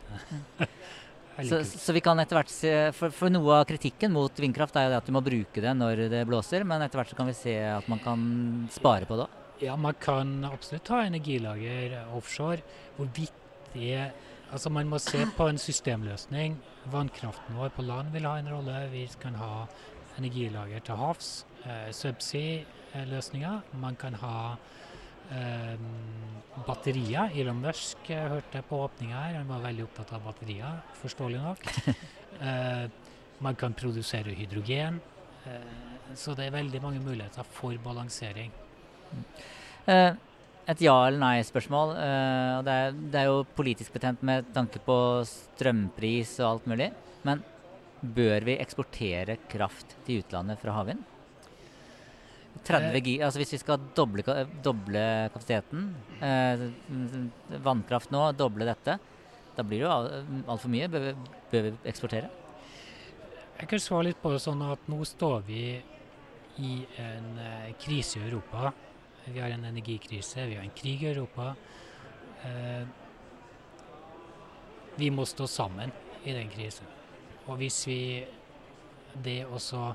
så, 1.50 1.62
så, 1.68 1.96
vi 1.96 2.04
kan 2.04 2.20
etter 2.22 2.40
hvert 2.40 2.52
se 2.52 2.74
for, 2.98 3.14
for, 3.16 3.32
noe 3.34 3.62
av 3.62 3.68
kritikken 3.70 4.14
mot 4.16 4.40
vindkraft 4.40 4.78
er 4.80 4.88
jo 4.88 4.94
det 4.96 5.02
at 5.02 5.08
du 5.10 5.16
må 5.16 5.24
bruke 5.26 5.64
det 5.64 5.76
når 5.78 6.08
det 6.12 6.26
blåser, 6.30 6.66
men 6.68 6.84
etter 6.84 7.02
hvert 7.02 7.12
så 7.12 7.20
kan 7.20 7.30
vi 7.30 7.38
se 7.38 7.56
at 7.72 7.88
man 7.92 8.04
kan 8.04 8.26
spare 8.74 9.08
på 9.08 9.20
det 9.20 9.28
òg. 9.28 9.41
Ja, 9.62 9.76
man 9.78 9.94
kan 10.02 10.46
absolutt 10.46 10.90
ha 10.90 11.04
energilager 11.06 11.94
offshore. 12.16 12.62
Hvorvidt 12.98 13.34
det 13.74 14.12
Altså 14.52 14.70
Man 14.70 14.90
må 14.92 14.98
se 15.00 15.24
på 15.38 15.46
en 15.48 15.58
systemløsning. 15.58 16.58
Vannkraften 16.92 17.56
vår 17.56 17.70
på 17.72 17.86
land 17.88 18.10
vil 18.12 18.26
ha 18.28 18.34
en 18.40 18.50
rolle. 18.52 18.90
Vi 18.92 19.06
kan 19.22 19.36
ha 19.40 19.66
energilager 20.20 20.80
til 20.84 20.96
havs. 21.00 21.46
Eh, 21.64 21.88
Subsea-løsninger. 21.96 23.62
Man 23.80 23.96
kan 23.96 24.14
ha 24.20 24.58
eh, 25.32 25.78
batterier. 26.68 27.32
Elon 27.32 27.62
Musk 27.64 28.10
jeg 28.10 28.28
hørte 28.34 28.64
på 28.68 28.82
åpninga 28.86 29.22
her, 29.22 29.38
han 29.40 29.48
var 29.48 29.64
veldig 29.64 29.86
opptatt 29.88 30.12
av 30.18 30.26
batterier, 30.26 30.82
forståelig 31.00 31.40
nok. 31.46 31.64
eh, 32.50 32.90
man 33.40 33.56
kan 33.56 33.74
produsere 33.74 34.36
hydrogen. 34.36 35.00
Eh, 35.48 36.16
så 36.16 36.36
det 36.36 36.50
er 36.50 36.58
veldig 36.60 36.84
mange 36.84 37.00
muligheter 37.00 37.48
for 37.48 37.78
balansering. 37.84 38.52
Uh, 39.88 40.14
et 40.70 40.82
ja- 40.82 41.08
eller 41.08 41.20
nei-spørsmål. 41.20 41.94
Uh, 41.98 42.62
det 42.66 42.76
det 43.12 43.20
er, 43.22 43.30
jo 43.30 43.46
politisk 43.58 43.94
betent 43.94 44.22
med 44.24 44.46
tanke 44.54 44.80
på 44.80 44.98
strømpris 45.26 46.40
og 46.40 46.50
alt 46.50 46.68
mulig. 46.68 46.92
Men 47.24 47.44
bør 48.02 48.46
vi 48.46 48.60
eksportere 48.62 49.38
kraft 49.50 49.96
til 50.06 50.22
utlandet 50.22 50.60
fra 50.62 50.76
havvind? 50.78 51.04
30 52.64 52.96
eh. 52.96 53.02
gig, 53.02 53.22
altså 53.24 53.40
Hvis 53.40 53.54
vi 53.54 53.58
skal 53.62 53.80
doble, 53.96 54.24
doble 54.62 55.30
kapasiteten, 55.34 55.96
uh, 56.22 57.58
vannkraft 57.64 58.12
nå, 58.12 58.32
doble 58.38 58.68
dette, 58.70 59.00
da 59.56 59.64
blir 59.64 59.82
det 59.82 59.88
jo 59.88 60.46
altfor 60.48 60.70
mye. 60.70 60.88
Bør 60.92 61.08
vi, 61.08 61.16
bør 61.52 61.68
vi 61.68 61.74
eksportere? 61.90 62.30
Jeg 63.58 63.70
kan 63.70 63.82
svare 63.82 64.10
litt 64.10 64.22
på 64.22 64.32
det 64.34 64.42
sånn 64.42 64.62
at 64.66 64.88
nå 64.90 65.04
står 65.06 65.42
vi 65.46 65.66
i 66.62 66.72
en 67.02 67.28
krise 67.82 68.20
i 68.20 68.24
Europa 68.26 68.72
vi 69.26 69.40
har 69.40 69.50
en 69.50 69.66
energikrise, 69.66 70.46
vi 70.46 70.56
har 70.56 70.64
en 70.64 70.76
krig 70.76 71.04
i 71.04 71.12
Europa. 71.12 71.56
Eh, 72.44 72.88
vi 74.96 75.10
må 75.12 75.26
stå 75.26 75.48
sammen 75.48 75.92
i 76.24 76.34
den 76.34 76.50
krisen. 76.50 76.88
Og 77.48 77.58
hvis 77.62 77.88
vi 77.88 78.26
det 79.24 79.46
også 79.46 79.94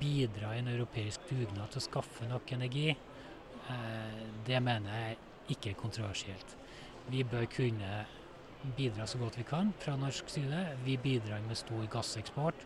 bidrar 0.00 0.54
i 0.54 0.62
en 0.62 0.68
europeisk 0.68 1.28
dugnad 1.30 1.70
til 1.72 1.80
å 1.80 1.84
skaffe 1.88 2.28
nok 2.28 2.52
energi, 2.56 2.90
eh, 2.90 4.20
det 4.46 4.60
mener 4.62 4.98
jeg 4.98 5.16
ikke 5.56 5.70
er 5.70 5.80
kontroversielt. 5.80 6.56
Vi 7.10 7.24
bør 7.24 7.44
kunne 7.46 8.04
bidra 8.76 9.06
så 9.06 9.18
godt 9.18 9.38
vi 9.38 9.44
kan 9.44 9.72
fra 9.78 9.96
norsk 9.96 10.28
side. 10.28 10.76
Vi 10.84 10.96
bidrar 10.96 11.42
med 11.44 11.56
stor 11.56 11.84
gasseksport. 11.90 12.64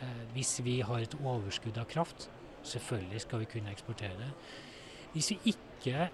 Eh, 0.00 0.24
hvis 0.34 0.60
vi 0.64 0.80
har 0.80 1.00
et 1.00 1.14
overskudd 1.14 1.78
av 1.78 1.88
kraft, 1.88 2.30
selvfølgelig 2.62 3.20
skal 3.20 3.38
vi 3.38 3.44
kunne 3.44 3.72
eksportere 3.72 4.18
det. 4.18 4.32
Hvis 5.12 5.30
vi 5.30 5.38
ikke 5.52 6.08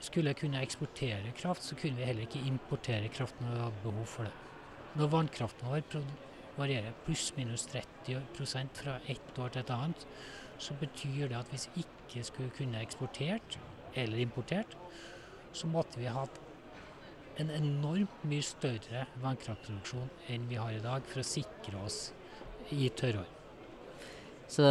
skulle 0.00 0.34
kunne 0.38 0.62
eksportere 0.62 1.32
kraft, 1.36 1.64
så 1.64 1.74
kunne 1.74 1.98
vi 1.98 2.06
heller 2.06 2.26
ikke 2.26 2.44
importere 2.46 3.08
kraft 3.08 3.40
når 3.40 3.50
vi 3.50 3.62
hadde 3.64 3.82
behov 3.82 4.06
for 4.06 4.28
det. 4.28 4.32
Når 4.96 5.12
vannkraften 5.12 5.68
vår 5.68 6.04
varierer 6.56 6.94
pluss-minus 7.04 7.66
30% 7.72 8.80
fra 8.80 8.98
ett 9.08 9.38
år 9.38 9.48
til 9.52 9.60
et 9.60 9.72
annet, 9.74 10.06
så 10.58 10.74
betyr 10.80 11.28
det 11.28 11.36
at 11.36 11.50
hvis 11.52 11.68
vi 11.74 11.84
ikke 11.84 12.24
skulle 12.24 12.54
kunne 12.56 12.80
eksportert 12.80 13.58
eller 13.94 14.22
importert, 14.22 14.76
så 15.52 15.66
måtte 15.66 16.00
vi 16.00 16.06
hatt 16.12 16.40
en 17.40 17.50
enormt 17.52 18.22
mye 18.24 18.44
større 18.44 19.04
vannkraftproduksjon 19.20 20.08
enn 20.32 20.46
vi 20.48 20.60
har 20.60 20.72
i 20.72 20.84
dag, 20.84 21.04
for 21.04 21.20
å 21.20 21.26
sikre 21.26 21.82
oss 21.84 21.98
i 22.72 22.88
tørrår. 22.96 23.28
Så 24.48 24.64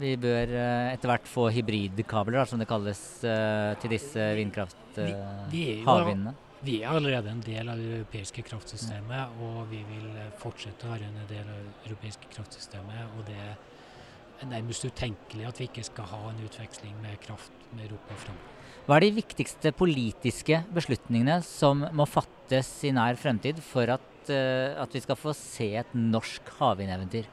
vi 0.00 0.16
bør 0.20 0.52
uh, 0.54 0.92
etter 0.92 1.10
hvert 1.10 1.26
få 1.28 1.48
hybridkabler, 1.54 2.44
som 2.48 2.60
det 2.60 2.68
kalles, 2.70 3.00
uh, 3.24 3.72
til 3.82 3.94
disse 3.94 4.30
vindkraft-havvindene. 4.38 6.32
Uh, 6.34 6.46
vi 6.64 6.80
er 6.82 6.92
allerede 6.92 7.32
en 7.32 7.40
del 7.40 7.70
av 7.72 7.80
det 7.80 7.88
europeiske 8.00 8.44
kraftsystemet, 8.44 9.38
og 9.40 9.62
vi 9.70 9.80
vil 9.88 10.08
fortsette 10.42 10.84
å 10.84 10.92
være 10.92 11.08
en 11.08 11.22
del 11.30 11.46
av 11.46 11.54
det 11.56 11.88
europeiske 11.88 12.28
kraftsystemet. 12.34 13.14
og 13.16 13.24
det 13.30 13.38
er 13.40 14.50
nærmest 14.50 14.84
utenkelig 14.84 15.46
at 15.48 15.60
vi 15.60 15.68
ikke 15.70 15.86
skal 15.88 16.08
ha 16.12 16.20
en 16.28 16.44
utveksling 16.44 16.94
med 17.00 17.16
kraft 17.24 17.64
med 17.72 17.88
Europa 17.88 18.16
framover. 18.26 18.54
Hva 18.84 18.96
er 18.98 19.06
de 19.06 19.10
viktigste 19.22 19.72
politiske 19.76 20.62
beslutningene 20.76 21.40
som 21.44 21.84
må 21.96 22.08
fattes 22.08 22.72
i 22.84 22.92
nær 22.92 23.16
fremtid 23.20 23.60
for 23.64 23.96
at, 23.96 24.32
at 24.32 24.96
vi 24.96 25.04
skal 25.04 25.20
få 25.20 25.36
se 25.36 25.72
et 25.80 25.96
norsk 25.96 26.48
havvindeventyr? 26.60 27.28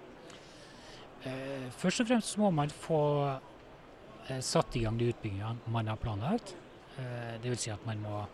Eh, 1.25 1.69
først 1.73 2.03
og 2.03 2.09
fremst 2.11 2.37
må 2.37 2.49
man 2.53 2.69
få 2.69 3.01
eh, 4.29 4.41
satt 4.45 4.75
i 4.77 4.83
gang 4.83 4.99
de 4.99 5.09
utbyggingene 5.11 5.73
man 5.73 5.89
har 5.89 5.99
planlagt. 6.01 6.53
Eh, 6.97 7.37
Dvs. 7.41 7.63
Si 7.65 7.73
at 7.73 7.85
man 7.87 8.03
må 8.03 8.25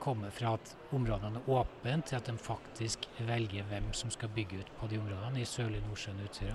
komme 0.00 0.30
fra 0.32 0.54
at 0.56 0.70
områdene 0.96 1.42
er 1.42 1.48
åpne, 1.52 1.98
til 2.06 2.16
at 2.16 2.28
de 2.30 2.32
faktisk 2.40 3.02
velger 3.26 3.66
hvem 3.68 3.90
som 3.92 4.08
skal 4.12 4.30
bygge 4.32 4.62
ut 4.62 4.70
på 4.78 4.86
de 4.88 4.96
områdene 4.96 5.42
i 5.42 5.48
Sørlige 5.48 5.84
Nordsjøen 5.84 6.22
og 6.22 6.30
Utsira. 6.30 6.54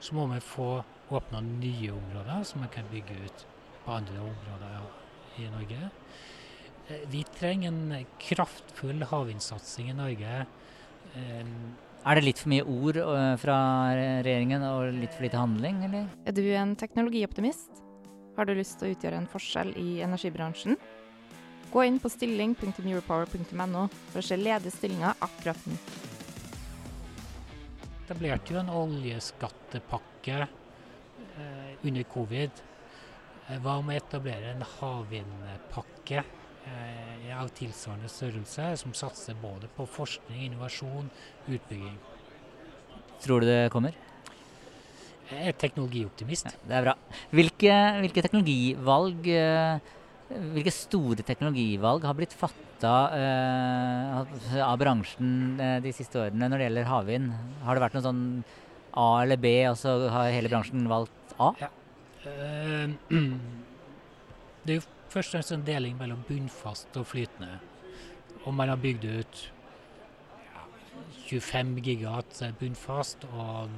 Så 0.00 0.14
må 0.16 0.24
man 0.30 0.40
få 0.40 0.68
åpna 1.12 1.42
nye 1.44 1.90
områder 1.92 2.46
som 2.48 2.62
man 2.62 2.72
kan 2.72 2.88
bygge 2.88 3.18
ut 3.26 3.44
på 3.84 3.92
andre 3.92 4.22
områder 4.22 5.42
i 5.42 5.50
Norge. 5.52 5.90
Vi 7.12 7.24
trenger 7.36 7.74
en 7.74 8.06
kraftfull 8.22 9.04
havvindsatsing 9.10 9.90
i 9.92 9.98
Norge. 9.98 10.46
Er 12.06 12.18
det 12.18 12.24
litt 12.24 12.40
for 12.42 12.52
mye 12.52 12.64
ord 12.64 13.00
øh, 13.02 13.34
fra 13.42 13.58
regjeringen 14.22 14.62
og 14.64 14.92
litt 15.00 15.16
for 15.16 15.26
lite 15.26 15.40
handling, 15.40 15.82
eller? 15.88 16.06
Er 16.26 16.36
du 16.36 16.44
en 16.54 16.76
teknologioptimist? 16.78 17.82
Har 18.38 18.46
du 18.46 18.54
lyst 18.54 18.78
til 18.78 18.88
å 18.88 18.94
utgjøre 18.94 19.18
en 19.18 19.30
forskjell 19.30 19.74
i 19.80 19.98
energibransjen? 20.06 20.78
Gå 21.72 21.82
inn 21.84 21.98
på 22.00 22.08
stilling.europower.no 22.12 23.88
for 24.12 24.20
å 24.22 24.24
se 24.24 24.38
ledige 24.38 24.72
stillinger 24.72 25.18
akkurat 25.26 25.66
nå. 25.68 25.80
etablerte 28.08 28.54
jo 28.54 28.60
en 28.62 28.70
oljeskattepakke 28.72 30.38
eh, 30.40 31.72
under 31.84 32.06
covid. 32.08 32.62
Hva 33.60 33.74
om 33.82 33.90
å 33.90 33.96
etablere 33.96 34.54
en 34.54 34.64
havvindpakke 34.78 36.22
eh, 36.68 37.34
av 37.38 37.50
tilsvarende 37.56 38.10
størrelse, 38.10 38.70
som 38.82 38.94
satser 38.96 39.36
både 39.42 39.70
på 39.76 39.86
forskning, 39.88 40.48
innovasjon, 40.48 41.10
utbygging. 41.48 41.98
Tror 43.22 43.42
du 43.42 43.48
det 43.50 43.70
kommer? 43.74 43.96
Jeg 45.28 45.50
er 45.50 45.56
teknologioptimist. 45.60 46.48
Ja, 46.48 46.66
det 46.70 46.76
er 46.78 46.84
bra. 46.86 46.96
Hvilke, 47.36 47.78
hvilke, 48.00 48.24
teknologivalg 48.24 49.28
eh, 49.34 49.94
hvilke 50.28 50.72
store 50.72 51.24
teknologivalg 51.24 52.04
har 52.04 52.16
blitt 52.16 52.34
fatta 52.36 52.94
eh, 53.16 54.60
av 54.64 54.76
bransjen 54.80 55.60
eh, 55.60 55.78
de 55.84 55.92
siste 55.96 56.20
årene 56.20 56.50
når 56.50 56.60
det 56.60 56.68
gjelder 56.68 56.90
havvind? 56.90 57.30
Har 57.64 57.76
det 57.76 57.84
vært 57.84 57.96
noe 57.96 58.04
sånn 58.04 58.22
A 58.98 59.08
eller 59.22 59.40
B, 59.40 59.52
og 59.70 59.76
så 59.80 59.94
har 60.12 60.32
hele 60.34 60.50
bransjen 60.52 60.88
valgt 60.90 61.36
A? 61.40 61.52
Ja. 61.60 61.72
Uh, 62.26 62.96
Det 64.68 64.74
er 64.74 64.80
jo 64.80 64.86
først 65.08 65.32
og 65.32 65.38
fremst 65.38 65.54
en 65.56 65.66
deling 65.66 65.96
mellom 65.98 66.24
bunnfast 66.28 66.96
og 67.00 67.06
flytende. 67.06 67.58
Og 68.44 68.54
man 68.54 68.68
har 68.68 68.80
bygd 68.80 69.04
ut 69.04 69.40
ja, 70.44 70.64
25 71.28 71.80
gigat 71.84 72.42
bunnfast 72.60 73.24
og 73.32 73.70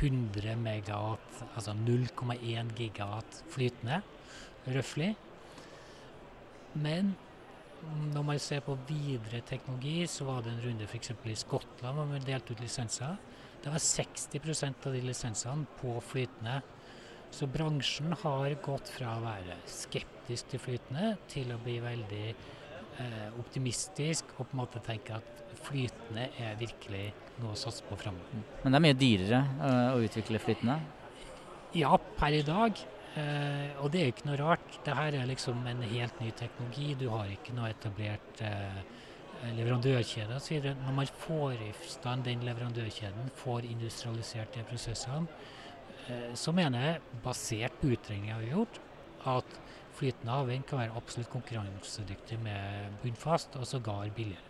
100 0.00 0.56
megawatt, 0.56 1.42
altså 1.54 1.74
0,1 1.76 2.70
gigat 2.76 3.42
flytende, 3.52 4.00
røftlig. 4.66 5.14
Men 6.74 7.14
når 8.14 8.22
man 8.22 8.38
ser 8.38 8.60
på 8.64 8.78
videre 8.88 9.40
teknologi, 9.46 10.06
så 10.06 10.24
var 10.24 10.42
det 10.44 10.52
en 10.52 10.62
runde 10.64 10.84
f.eks. 10.88 11.12
i 11.24 11.34
Skottland 11.34 11.96
hvor 11.96 12.08
man 12.08 12.24
delte 12.26 12.54
ut 12.54 12.60
lisenser. 12.60 13.16
Det 13.60 13.72
var 13.72 13.82
60% 13.82 14.86
av 14.86 14.94
de 14.94 15.00
lisensene 15.04 15.66
på 15.80 15.98
flytende. 16.04 16.60
Så 17.30 17.46
bransjen 17.50 18.14
har 18.22 18.54
gått 18.62 18.90
fra 18.90 19.14
å 19.16 19.24
være 19.24 19.58
skeptisk 19.70 20.50
til 20.52 20.62
flytende 20.62 21.14
til 21.30 21.52
å 21.54 21.58
bli 21.62 21.78
veldig 21.82 22.24
eh, 22.30 23.28
optimistisk 23.40 24.34
og 24.36 24.48
på 24.50 24.56
en 24.56 24.62
måte 24.62 24.82
tenke 24.84 25.18
at 25.18 25.44
flytende 25.66 26.28
er 26.40 26.58
virkelig 26.60 27.08
noe 27.40 27.54
å 27.54 27.58
satse 27.58 27.86
på 27.86 27.98
framover. 27.98 28.42
Men 28.62 28.72
det 28.72 28.80
er 28.80 28.86
mye 28.86 28.98
dyrere 28.98 29.42
eh, 29.42 29.92
å 29.94 30.00
utvikle 30.06 30.42
flytende? 30.42 30.80
Ja, 31.78 31.94
per 32.18 32.34
i 32.34 32.42
dag. 32.46 32.78
Eh, 33.18 33.70
og 33.82 33.90
det 33.90 34.00
er 34.00 34.08
jo 34.08 34.14
ikke 34.14 34.28
noe 34.28 34.40
rart. 34.40 34.66
Dette 34.84 35.06
er 35.06 35.30
liksom 35.30 35.62
en 35.70 35.84
helt 35.92 36.20
ny 36.22 36.32
teknologi. 36.38 36.92
Du 36.98 37.08
har 37.12 37.30
ikke 37.30 37.54
noe 37.56 37.70
etablert 37.72 38.42
eh, 38.46 38.82
leverandørkjede 39.56 40.36
osv. 40.36 40.68
Når 40.82 40.96
man 40.98 41.14
får 41.24 41.64
i 41.66 41.70
stand 41.90 42.26
den 42.28 42.44
leverandørkjeden, 42.46 43.32
får 43.40 43.66
industrialisert 43.70 44.54
de 44.58 44.66
prosessene, 44.68 45.26
så 46.38 46.54
mener 46.56 46.86
jeg, 46.86 47.00
basert 47.24 47.80
på 47.80 47.92
utregninger 47.94 48.38
vi 48.40 48.50
har 48.50 48.60
gjort, 48.60 48.80
at 49.30 49.58
flytende 49.98 50.32
havvind 50.32 50.68
kan 50.68 50.80
være 50.80 50.96
absolutt 50.96 51.32
konkurransedyktig 51.32 52.38
med 52.40 52.94
bunnfast, 53.02 53.58
og 53.60 53.68
sågar 53.68 54.08
billigere. 54.16 54.46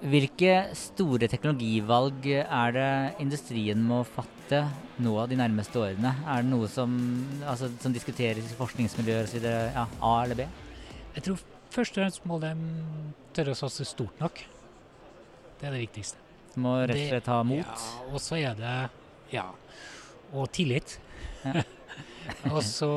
Hvilke 0.00 0.52
store 0.76 1.28
teknologivalg 1.28 2.26
er 2.32 2.74
det 2.76 2.90
industrien 3.20 3.82
må 3.84 4.00
fatte 4.08 4.62
nå 5.04 5.12
av 5.20 5.28
de 5.28 5.36
nærmeste 5.36 5.80
årene? 5.80 6.14
Er 6.24 6.44
det 6.44 6.50
noe 6.50 6.68
som, 6.72 6.94
altså, 7.44 7.68
som 7.82 7.92
diskuteres 7.92 8.48
i 8.48 8.58
forskningsmiljøer 8.58 9.28
osv.? 9.28 9.44
Ja, 9.44 9.84
A 9.84 10.14
eller 10.22 10.40
B? 10.40 10.46
Jeg 11.16 11.26
tror 11.26 11.42
først 11.74 11.96
og 11.96 12.02
fremst 12.02 12.28
må 12.28 12.40
de 12.42 12.52
tørre 13.36 13.54
å 13.54 13.58
satse 13.58 13.86
stort 13.88 14.20
nok. 14.22 14.40
Det 15.60 15.68
er 15.68 15.76
det 15.76 15.84
viktigste. 15.86 16.20
Må 16.60 16.76
rett 16.84 16.96
og 16.96 17.10
slett 17.10 17.30
ha 17.32 17.38
mot? 17.46 17.64
Ja, 17.66 18.08
og 18.10 18.20
så 18.22 18.38
er 18.40 18.58
det 18.58 18.76
Ja. 19.34 19.48
Og 20.34 20.50
tillit. 20.54 20.98
Og 22.50 22.62
så 22.66 22.90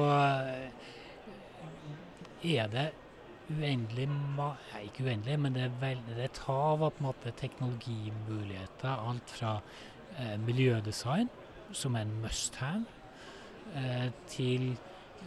er 2.44 2.72
det 2.72 2.88
uendelig 3.48 4.08
Nei, 4.10 4.84
ikke 4.88 5.06
uendelig, 5.08 5.38
men 5.40 5.56
det 5.56 5.64
er, 5.68 5.76
vel, 5.82 6.02
det 6.08 6.18
er 6.18 6.26
et 6.28 6.42
hav 6.48 6.84
av 6.88 7.24
teknologimuligheter. 7.40 8.90
Alt 9.10 9.32
fra 9.38 9.54
eh, 10.18 10.36
miljødesign, 10.44 11.30
som 11.72 11.96
er 11.96 12.06
en 12.06 12.20
must 12.22 12.60
have, 12.62 12.86
eh, 13.76 14.10
til 14.30 14.76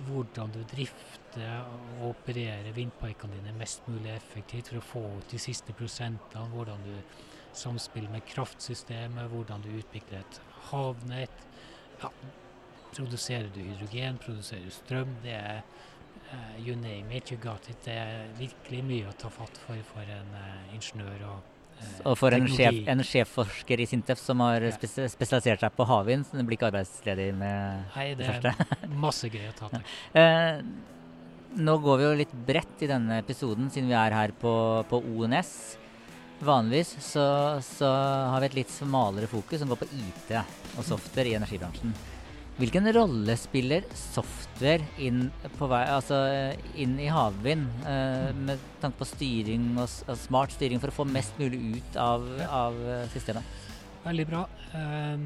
hvordan 0.07 0.53
du 0.55 0.61
drifter 0.71 1.65
og 1.99 2.11
opererer 2.13 2.73
vindparkene 2.77 3.41
dine 3.41 3.57
mest 3.59 3.87
mulig 3.89 4.13
effektivt 4.15 4.71
for 4.71 4.81
å 4.81 4.87
få 4.93 5.03
ut 5.19 5.33
de 5.33 5.41
siste 5.41 5.75
prosentene. 5.77 6.49
Hvordan 6.55 6.87
du 6.87 6.95
samspiller 7.57 8.13
med 8.13 8.27
kraftsystemet, 8.31 9.31
hvordan 9.33 9.65
du 9.65 9.73
utvikler 9.81 10.23
et 10.23 10.41
havnett. 10.71 11.47
Ja, 12.01 12.11
produserer 12.95 13.49
du 13.55 13.61
hydrogen, 13.63 14.19
produserer 14.25 14.67
du 14.67 14.75
strøm. 14.75 15.15
Det 15.25 15.37
er 15.37 15.63
Uh, 16.31 16.67
you 16.67 16.77
name 16.77 17.11
it, 17.17 17.31
you 17.33 17.39
got 17.43 17.65
it. 17.69 17.79
Det 17.85 17.95
er 17.99 18.29
virkelig 18.39 18.85
mye 18.87 19.09
å 19.11 19.15
ta 19.19 19.27
fatt 19.35 19.57
for 19.65 19.79
for 19.89 20.07
en 20.07 20.29
uh, 20.37 20.75
ingeniør. 20.77 21.25
Og, 21.27 21.49
uh, 21.81 21.97
og 22.13 22.15
for 22.21 22.37
en, 22.37 22.47
sjef, 22.51 22.79
en 22.93 23.03
sjefforsker 23.03 23.83
i 23.83 23.87
Sintef 23.91 24.23
som 24.23 24.43
har 24.45 24.63
ja. 24.63 24.71
spesialisert 24.77 25.65
seg 25.65 25.75
på 25.75 25.89
havvind, 25.91 26.29
så 26.29 26.45
blir 26.47 26.55
ikke 26.55 26.69
arbeidsledig 26.71 27.33
med 27.41 27.91
Hei, 27.97 28.13
det, 28.15 28.23
det 28.23 28.31
første? 28.31 28.79
masse 29.07 29.33
gøy 29.33 29.49
å 29.51 29.57
ta 29.59 29.73
tak 29.75 29.91
nå 31.67 31.73
går 31.83 31.97
vi 31.99 32.05
jo 32.05 32.11
litt 32.21 32.35
bredt 32.47 32.83
i 32.87 32.89
denne 32.93 33.17
episoden, 33.25 33.67
siden 33.75 33.91
vi 33.91 33.97
er 33.99 34.15
her 34.15 34.31
på, 34.39 34.53
på 34.87 35.01
ONS. 35.03 35.51
Vanligvis 36.41 36.95
så, 37.05 37.25
så, 37.61 37.89
har 38.33 38.41
vi 38.41 38.49
et 38.49 38.57
litt 38.63 38.73
smalere 38.73 39.29
fokus 39.29 39.61
som 39.61 39.69
går 39.69 39.83
på 39.83 39.91
IT 39.93 40.33
og 40.79 40.87
software 40.89 41.29
i 41.29 41.37
energibransjen. 41.37 41.93
Hvilken 42.61 42.89
rolle 42.93 43.37
spiller 43.41 43.85
software 43.97 44.85
inn, 45.01 45.29
vei, 45.61 45.83
altså 45.85 46.19
inn 46.81 46.99
i 47.01 47.09
havvind, 47.13 47.69
eh, 47.89 48.33
med 48.37 48.61
tanke 48.83 49.01
på 49.01 49.09
styring 49.09 49.71
og, 49.79 49.87
og, 50.07 50.17
smart 50.21 50.53
styring 50.57 50.81
for 50.83 50.93
å 50.93 50.97
få 50.99 51.09
mest 51.09 51.37
mulig 51.41 51.61
ut 51.79 52.01
av, 52.01 52.27
av 52.49 52.77
systemet? 53.15 53.57
Veldig 54.05 54.27
bra. 54.29 54.45
Um, 54.73 55.25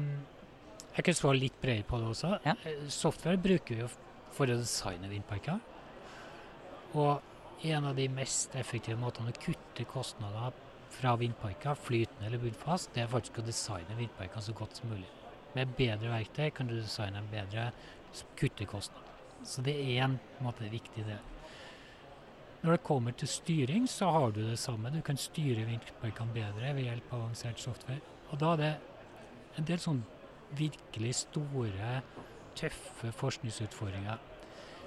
jeg 0.95 1.07
kan 1.09 1.17
svare 1.17 1.39
litt 1.39 1.55
bredere 1.59 1.87
på 1.87 1.99
det 1.99 2.11
også. 2.11 2.33
Ja. 2.45 2.55
Eh, 2.63 2.87
software 2.91 3.39
bruker 3.41 3.75
vi 3.75 3.83
jo 3.83 3.89
for 4.35 4.51
å 4.51 4.59
designe 4.59 5.11
vindparker. 5.11 5.59
Og 6.95 7.65
en 7.67 7.89
av 7.89 7.95
de 7.97 8.07
mest 8.11 8.55
effektive 8.55 8.99
måtene 8.99 9.31
å 9.31 9.39
kutte 9.39 9.87
kostnader 9.89 10.55
fra 10.95 11.15
vindparker, 11.19 11.75
flytende 11.75 12.29
eller 12.29 12.41
bunnfast, 12.41 12.93
det 12.95 13.03
er 13.03 13.11
faktisk 13.11 13.41
å 13.41 13.45
designe 13.45 13.97
vindparkene 13.99 14.43
så 14.45 14.55
godt 14.55 14.79
som 14.79 14.91
mulig. 14.93 15.07
Med 15.55 15.71
bedre 15.77 16.11
verktøy 16.11 16.49
kan 16.55 16.67
du 16.67 16.75
designe 16.77 17.21
en 17.21 17.31
bedre 17.31 17.69
kuttekostnad. 18.39 19.11
Så 19.45 19.63
det 19.65 19.75
er 19.75 20.03
en, 20.05 20.19
måte, 20.43 20.67
viktig 20.71 21.05
del. 21.05 21.21
Når 22.65 22.77
det 22.77 22.83
kommer 22.87 23.13
til 23.13 23.29
styring, 23.29 23.87
så 23.87 24.09
har 24.09 24.31
du 24.33 24.41
det 24.41 24.57
samme. 24.59 24.89
Du 24.89 25.01
kan 25.05 25.19
styre 25.21 25.67
vindparkene 25.67 26.33
bedre 26.33 26.73
ved 26.73 26.87
hjelp 26.87 27.11
av 27.13 27.25
avansert 27.27 27.61
software. 27.61 28.01
Og 28.31 28.39
da 28.41 28.53
er 28.55 28.61
det 28.63 28.71
en 29.59 29.67
del 29.69 29.81
sånn 29.83 30.01
virkelig 30.57 31.13
store, 31.25 31.99
tøffe 32.55 33.11
forskningsutfordringer. 33.11 34.21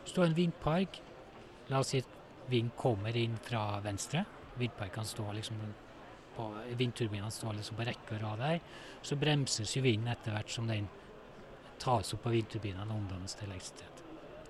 Har 0.08 0.24
en 0.24 0.36
vindpark, 0.36 0.98
la 1.68 1.82
oss 1.84 1.92
si 1.92 2.00
at 2.02 2.16
vind 2.48 2.72
kommer 2.80 3.16
inn 3.16 3.36
fra 3.44 3.78
venstre. 3.84 4.24
Vindparkene 4.58 5.06
står 5.06 5.36
liksom 5.36 5.60
på 6.38 6.46
vindturbinene 6.78 7.30
står 7.34 7.58
liksom 7.58 7.78
på 7.78 7.86
rekke 7.88 8.16
og 8.16 8.22
rad 8.22 8.44
her, 8.46 8.60
så 9.02 9.18
bremses 9.18 9.74
jo 9.76 9.82
vinden 9.82 10.10
etter 10.12 10.34
hvert 10.34 10.52
som 10.54 10.68
den 10.70 10.86
tas 11.82 12.14
opp 12.14 12.26
av 12.26 12.34
vindturbinene 12.34 12.86
og 12.86 13.00
omdannes 13.00 13.34
til 13.38 13.50
elektrisitet. 13.50 14.04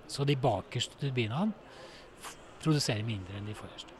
Så 0.09 0.25
de 0.25 0.37
bakerste 0.39 0.97
turbinene 1.01 1.53
produserer 2.61 3.05
mindre 3.07 3.37
enn 3.37 3.49
de 3.49 3.57
forreste. 3.57 3.95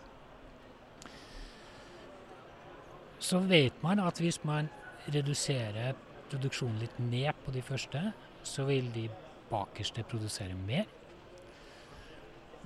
Så 3.20 3.42
vet 3.50 3.82
man 3.84 4.02
at 4.02 4.22
hvis 4.22 4.40
man 4.48 4.70
reduserer 5.10 5.98
produksjonen 6.30 6.80
litt 6.82 7.02
ned 7.02 7.34
på 7.46 7.54
de 7.54 7.62
første, 7.66 8.02
så 8.46 8.66
vil 8.70 8.90
de 8.96 9.08
bakerste 9.50 10.06
produsere 10.08 10.56
mer 10.56 10.88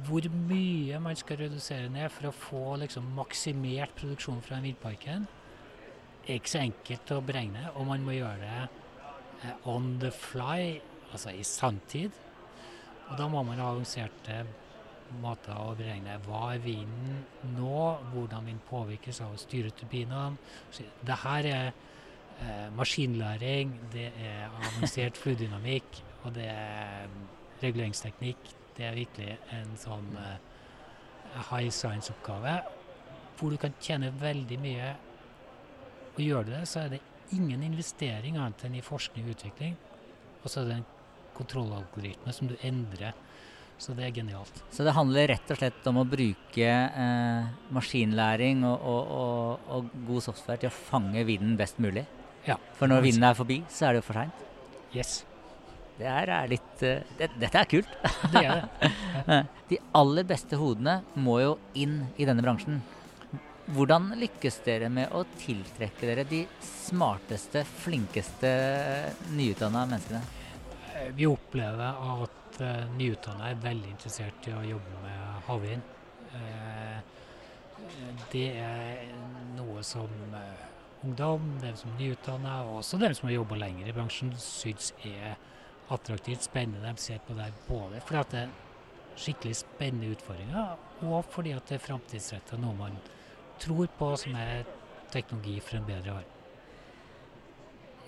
hvor 0.02 0.26
mye 0.50 1.00
man 1.00 1.16
skal 1.16 1.38
redusere 1.44 1.90
ned 1.94 2.10
for 2.14 2.30
å 2.30 2.34
få 2.36 2.64
liksom, 2.82 3.12
maksimert 3.18 3.94
produksjon 4.00 4.42
fra 4.46 4.58
vindparken, 4.64 5.28
er 6.24 6.40
ikke 6.40 6.54
så 6.54 6.64
enkelt 6.64 7.14
å 7.14 7.22
beregne, 7.26 7.68
og 7.76 7.88
man 7.90 8.06
må 8.06 8.16
gjøre 8.16 8.40
det 8.42 8.60
eh, 8.64 9.70
on 9.70 9.98
the 10.02 10.12
fly, 10.16 10.80
altså 11.12 11.34
i 11.36 11.44
sanntid. 11.46 12.16
Og 13.10 13.18
da 13.20 13.28
må 13.30 13.44
man 13.46 13.60
ha 13.60 13.70
avanserte 13.74 14.44
måter 15.22 15.54
å 15.60 15.76
beregne 15.78 16.16
hva 16.26 16.54
er 16.56 16.64
vinden 16.64 17.20
nå, 17.54 17.82
hvordan 18.14 18.48
vinden 18.48 18.64
påvirkes 18.70 19.20
av 19.22 19.36
å 19.36 19.42
styre 19.42 19.74
turbinene. 19.78 20.40
Det 21.06 21.20
her 21.26 21.50
er 21.52 21.70
eh, 21.70 22.68
maskinlæring, 22.80 23.76
det 23.94 24.10
er 24.16 24.48
avansert 24.48 25.20
fluidynamikk, 25.22 26.02
og 26.24 26.34
det 26.40 26.50
er 26.50 27.08
reguleringsteknikk, 27.62 28.56
det 28.78 28.88
er 28.88 28.98
virkelig 28.98 29.38
en 29.54 29.74
sånn 29.80 30.10
uh, 30.18 30.38
high 31.50 31.70
science-oppgave 31.70 32.58
hvor 33.38 33.54
du 33.54 33.58
kan 33.60 33.74
tjene 33.82 34.12
veldig 34.22 34.60
mye. 34.62 34.94
Og 36.14 36.22
gjør 36.22 36.46
du 36.48 36.54
det, 36.54 36.64
så 36.70 36.84
er 36.84 36.94
det 36.94 37.02
ingen 37.34 37.64
investering 37.66 38.38
annet 38.38 38.68
enn 38.68 38.78
i 38.78 38.86
forskning 38.86 39.26
og 39.28 39.36
utvikling. 39.36 39.76
Og 40.44 40.52
så 40.52 40.62
er 40.62 40.70
det 40.70 40.80
en 40.80 40.90
kontrollalgoritme 41.38 42.34
som 42.36 42.50
du 42.52 42.56
endrer. 42.62 43.16
Så 43.82 43.96
det 43.98 44.06
er 44.06 44.14
genialt. 44.16 44.62
Så 44.72 44.86
det 44.86 44.94
handler 44.96 45.32
rett 45.34 45.50
og 45.52 45.60
slett 45.60 45.88
om 45.90 46.00
å 46.00 46.06
bruke 46.08 46.68
eh, 46.70 47.48
maskinlæring 47.74 48.62
og, 48.70 48.86
og, 48.94 49.14
og, 49.18 49.68
og, 49.76 49.90
god 50.08 50.28
software 50.30 50.62
til 50.62 50.70
å 50.70 50.78
fange 50.78 51.26
vinden 51.28 51.58
best 51.60 51.82
mulig? 51.84 52.06
Ja. 52.46 52.60
For 52.78 52.92
når 52.92 53.08
vinden 53.10 53.26
er 53.28 53.36
forbi, 53.36 53.64
så 53.72 53.90
er 53.90 53.96
det 53.96 54.04
jo 54.04 54.08
for 54.12 54.22
seint? 54.22 54.46
Yes. 54.94 55.24
Det 55.98 56.10
er 56.10 56.34
litt 56.50 56.84
uh, 56.84 57.00
det, 57.20 57.30
Dette 57.40 57.62
er 57.62 57.70
kult. 57.70 57.96
Det 58.34 58.44
er 58.44 58.64
det. 58.64 59.40
De 59.70 59.80
aller 59.96 60.26
beste 60.28 60.58
hodene 60.60 61.00
må 61.16 61.40
jo 61.44 61.56
inn 61.80 62.04
i 62.18 62.28
denne 62.28 62.44
bransjen. 62.46 62.82
Hvordan 63.74 64.10
lykkes 64.20 64.58
dere 64.66 64.90
med 64.92 65.14
å 65.16 65.22
tiltrekke 65.40 66.04
dere 66.10 66.26
de 66.28 66.42
smarteste, 66.68 67.64
flinkeste 67.86 68.50
nyutdanna 69.38 69.86
menneskene? 69.88 70.20
Vi 71.16 71.30
opplever 71.30 71.96
at 72.18 72.60
uh, 72.60 72.84
nyutdanna 72.98 73.54
er 73.54 73.64
veldig 73.64 73.94
interessert 73.96 74.50
i 74.50 74.56
å 74.58 74.66
jobbe 74.68 75.00
med 75.06 75.48
havvind. 75.48 75.96
Uh, 76.34 77.00
det 78.34 78.50
er 78.60 79.08
noe 79.56 79.84
som 79.86 80.12
uh, 80.36 80.68
ungdom, 81.04 81.48
dem 81.64 81.80
som 81.80 81.96
nyutdanna, 82.00 82.60
og 82.68 82.82
også 82.82 83.00
dem 83.00 83.16
som 83.16 83.30
har 83.30 83.38
jobba 83.38 83.64
lenger 83.64 83.88
i 83.90 83.96
bransjen, 83.96 84.36
syns 84.40 84.92
er 85.08 85.38
attraktivt, 85.94 86.46
spennende. 86.46 86.84
De 86.84 87.02
ser 87.02 87.20
på 87.28 87.36
der. 87.38 87.52
både 87.68 88.02
fordi 88.02 88.20
at 88.20 88.32
det 88.32 88.40
er 88.44 88.54
skikkelig 89.16 89.56
spennende 89.56 90.12
utfordringer, 90.16 90.78
og 91.06 91.26
fordi 91.30 91.54
at 91.54 91.68
det 91.70 91.78
er 91.78 91.86
framtidsretta 91.88 92.58
noe 92.58 92.74
man 92.78 92.98
tror 93.62 93.88
på 93.98 94.10
som 94.18 94.36
er 94.36 94.66
teknologi 95.14 95.60
for 95.62 95.78
en 95.78 95.86
bedre 95.88 96.16
verden. 96.18 96.32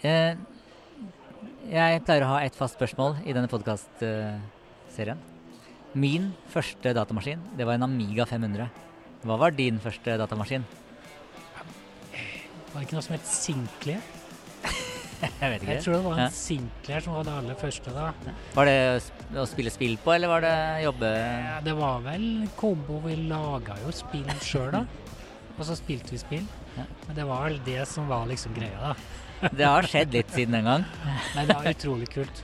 Eh, 0.05 0.35
jeg 1.69 2.01
pleier 2.05 2.25
å 2.25 2.33
ha 2.33 2.41
et 2.45 2.57
fast 2.57 2.77
spørsmål 2.77 3.21
i 3.25 3.33
denne 3.37 3.49
podkastserien. 3.51 5.21
Min 5.95 6.33
første 6.51 6.91
datamaskin, 6.97 7.41
det 7.55 7.65
var 7.67 7.77
en 7.77 7.87
Amiga 7.87 8.25
500. 8.27 8.67
Hva 9.25 9.37
var 9.39 9.55
din 9.55 9.79
første 9.81 10.17
datamaskin? 10.19 10.65
Var 12.73 12.81
det 12.81 12.87
ikke 12.89 12.97
noe 12.97 13.05
som 13.05 13.15
het 13.15 13.29
Sinclair? 13.29 14.24
jeg 15.41 15.51
vet 15.51 15.63
ikke. 15.63 15.71
Jeg 15.73 15.83
tror 15.85 15.95
det 15.97 16.03
var 16.05 16.17
en 16.17 16.23
Ja. 16.25 16.29
Sinclair 16.35 17.05
som 17.05 17.15
var 17.17 17.27
det 17.27 17.33
aller 17.39 17.57
første 17.59 17.93
da. 17.95 18.05
Var 18.55 18.69
det 18.69 18.77
å 19.41 19.45
spille 19.49 19.73
spill 19.73 19.97
på, 20.03 20.13
eller 20.15 20.31
var 20.31 20.45
det 20.45 20.55
jobbe 20.85 21.11
Ja, 21.15 21.57
det 21.65 21.75
var 21.79 22.05
vel 22.05 22.27
kombo. 22.59 23.01
Vi 23.05 23.17
laga 23.29 23.77
jo 23.85 23.93
spill 23.95 24.29
sjøl, 24.43 24.71
da. 24.75 24.85
Og 25.57 25.63
så 25.67 25.77
spilte 25.79 26.11
vi 26.11 26.19
spill. 26.19 26.47
Ja. 26.75 26.87
Men 27.07 27.19
det 27.19 27.27
var 27.29 27.45
vel 27.47 27.61
det 27.67 27.85
som 27.87 28.09
var 28.11 28.25
liksom 28.31 28.55
greia, 28.57 28.91
da. 28.91 29.49
Det 29.59 29.67
har 29.67 29.85
skjedd 29.87 30.15
litt 30.15 30.31
siden 30.33 30.55
den 30.57 30.67
gang. 30.67 30.85
Men 31.35 31.47
det 31.47 31.55
var 31.59 31.67
utrolig 31.69 32.07
kult. 32.13 32.43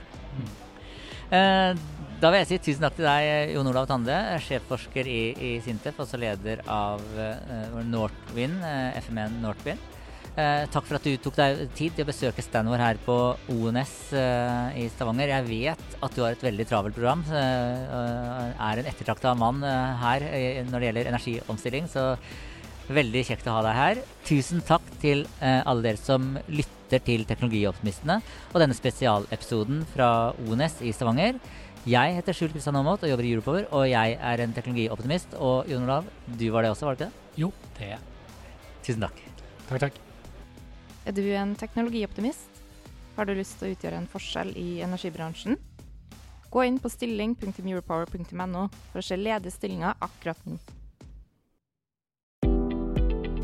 Eh, 1.32 1.74
Da 2.22 2.28
vil 2.30 2.38
jeg 2.38 2.46
si 2.52 2.58
tusen 2.68 2.84
takk 2.84 2.94
til 2.94 3.06
deg, 3.08 3.50
Jon 3.56 3.66
Olav 3.66 3.88
Tande, 3.90 4.14
sjefforsker 4.44 5.08
i, 5.10 5.22
i 5.34 5.48
Sintef, 5.64 5.96
også 6.04 6.20
leder 6.22 6.60
av 6.70 7.02
uh, 7.18 7.80
Northwind, 7.82 8.60
eh, 8.62 9.00
FMN 9.00 9.40
Northwind. 9.42 9.82
Eh, 10.32 10.62
takk 10.72 10.86
for 10.88 10.96
at 10.96 11.04
du 11.04 11.12
tok 11.20 11.34
deg 11.36 11.58
tid 11.76 11.92
til 11.92 12.06
å 12.06 12.08
besøke 12.08 12.40
standen 12.40 12.72
vår 12.72 12.80
her 12.80 12.98
på 13.04 13.16
ONS 13.52 13.90
eh, 14.16 14.78
i 14.80 14.84
Stavanger. 14.88 15.28
Jeg 15.28 15.44
vet 15.44 15.96
at 16.00 16.14
du 16.16 16.22
har 16.24 16.32
et 16.32 16.44
veldig 16.44 16.64
travelt 16.70 16.96
program. 16.96 17.24
eh, 17.28 18.54
er 18.56 18.80
en 18.80 18.88
ettertrakta 18.88 19.34
mann 19.36 19.60
eh, 19.60 19.98
her 20.00 20.24
eh, 20.30 20.62
når 20.70 20.78
det 20.78 20.88
gjelder 20.88 21.10
energiomstilling. 21.10 21.90
Så 21.92 22.06
veldig 22.88 23.24
kjekt 23.28 23.50
å 23.50 23.58
ha 23.58 23.64
deg 23.66 23.76
her. 23.76 24.00
Tusen 24.24 24.64
takk 24.64 24.86
til 25.02 25.26
alle 25.40 25.84
dere 25.84 26.00
som 26.00 26.32
lytter 26.50 27.02
til 27.04 27.22
Teknologioptimistene 27.28 28.18
og 28.50 28.58
denne 28.60 28.76
spesialepisoden 28.76 29.84
fra 29.92 30.08
ONS 30.48 30.80
i 30.84 30.92
Stavanger. 30.96 31.38
Jeg 31.88 32.16
heter 32.16 32.36
Skjult 32.36 32.56
Kristian 32.56 32.78
Aamodt 32.78 33.04
og 33.04 33.12
jobber 33.12 33.26
i 33.26 33.32
Europower, 33.34 33.66
og 33.74 33.88
jeg 33.90 34.16
er 34.16 34.44
en 34.44 34.54
teknologioptimist. 34.56 35.36
Og 35.40 35.68
Jon 35.72 35.84
Olav, 35.88 36.08
du 36.26 36.46
var 36.54 36.64
det 36.64 36.72
også, 36.74 36.88
var 36.88 36.96
det 36.96 37.08
ikke 37.08 37.10
det? 37.10 37.42
Jo, 37.44 37.52
det 37.76 37.88
er 37.88 37.92
jeg. 37.96 38.08
Tusen 38.86 39.06
takk. 39.08 39.28
Takk, 39.68 39.78
takk. 39.88 40.02
Er 41.02 41.16
du 41.16 41.24
en 41.34 41.56
teknologioptimist? 41.58 42.60
Har 43.16 43.26
du 43.26 43.34
lyst 43.34 43.58
til 43.58 43.68
å 43.68 43.72
utgjøre 43.74 43.98
en 43.98 44.10
forskjell 44.10 44.52
i 44.56 44.82
energibransjen? 44.86 45.56
Gå 46.52 46.62
inn 46.68 46.78
på 46.78 46.90
stilling.europower.no 46.92 48.68
for 48.92 49.00
å 49.00 49.04
se 49.04 49.16
ledige 49.18 49.54
stillinger 49.54 49.98
akkurat 50.04 50.38
nå. 50.46 50.58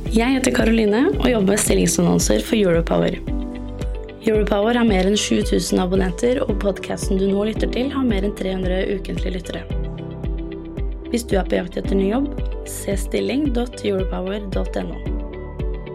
Jeg 0.09 0.39
heter 0.39 0.55
Karoline 0.55 1.03
og 1.11 1.27
jobber 1.29 1.57
med 1.57 1.65
stillingsannonser 1.65 2.41
for 2.47 2.57
Europower. 2.57 3.19
Europower 4.29 4.79
har 4.79 4.87
mer 4.89 5.09
enn 5.09 5.19
7000 5.19 5.83
abonnenter, 5.83 6.41
og 6.45 6.59
podkasten 6.63 7.21
du 7.21 7.27
nå 7.31 7.45
lytter 7.51 7.71
til, 7.75 7.91
har 7.93 8.07
mer 8.07 8.23
enn 8.27 8.37
300 8.39 8.99
ukentlige 8.99 9.35
lyttere. 9.37 9.63
Hvis 11.09 11.25
du 11.29 11.39
er 11.41 11.47
på 11.49 11.59
jakt 11.59 11.79
etter 11.81 11.97
ny 11.97 12.07
jobb, 12.13 12.29
se 12.69 12.93
stilling.europower.no. 13.09 15.18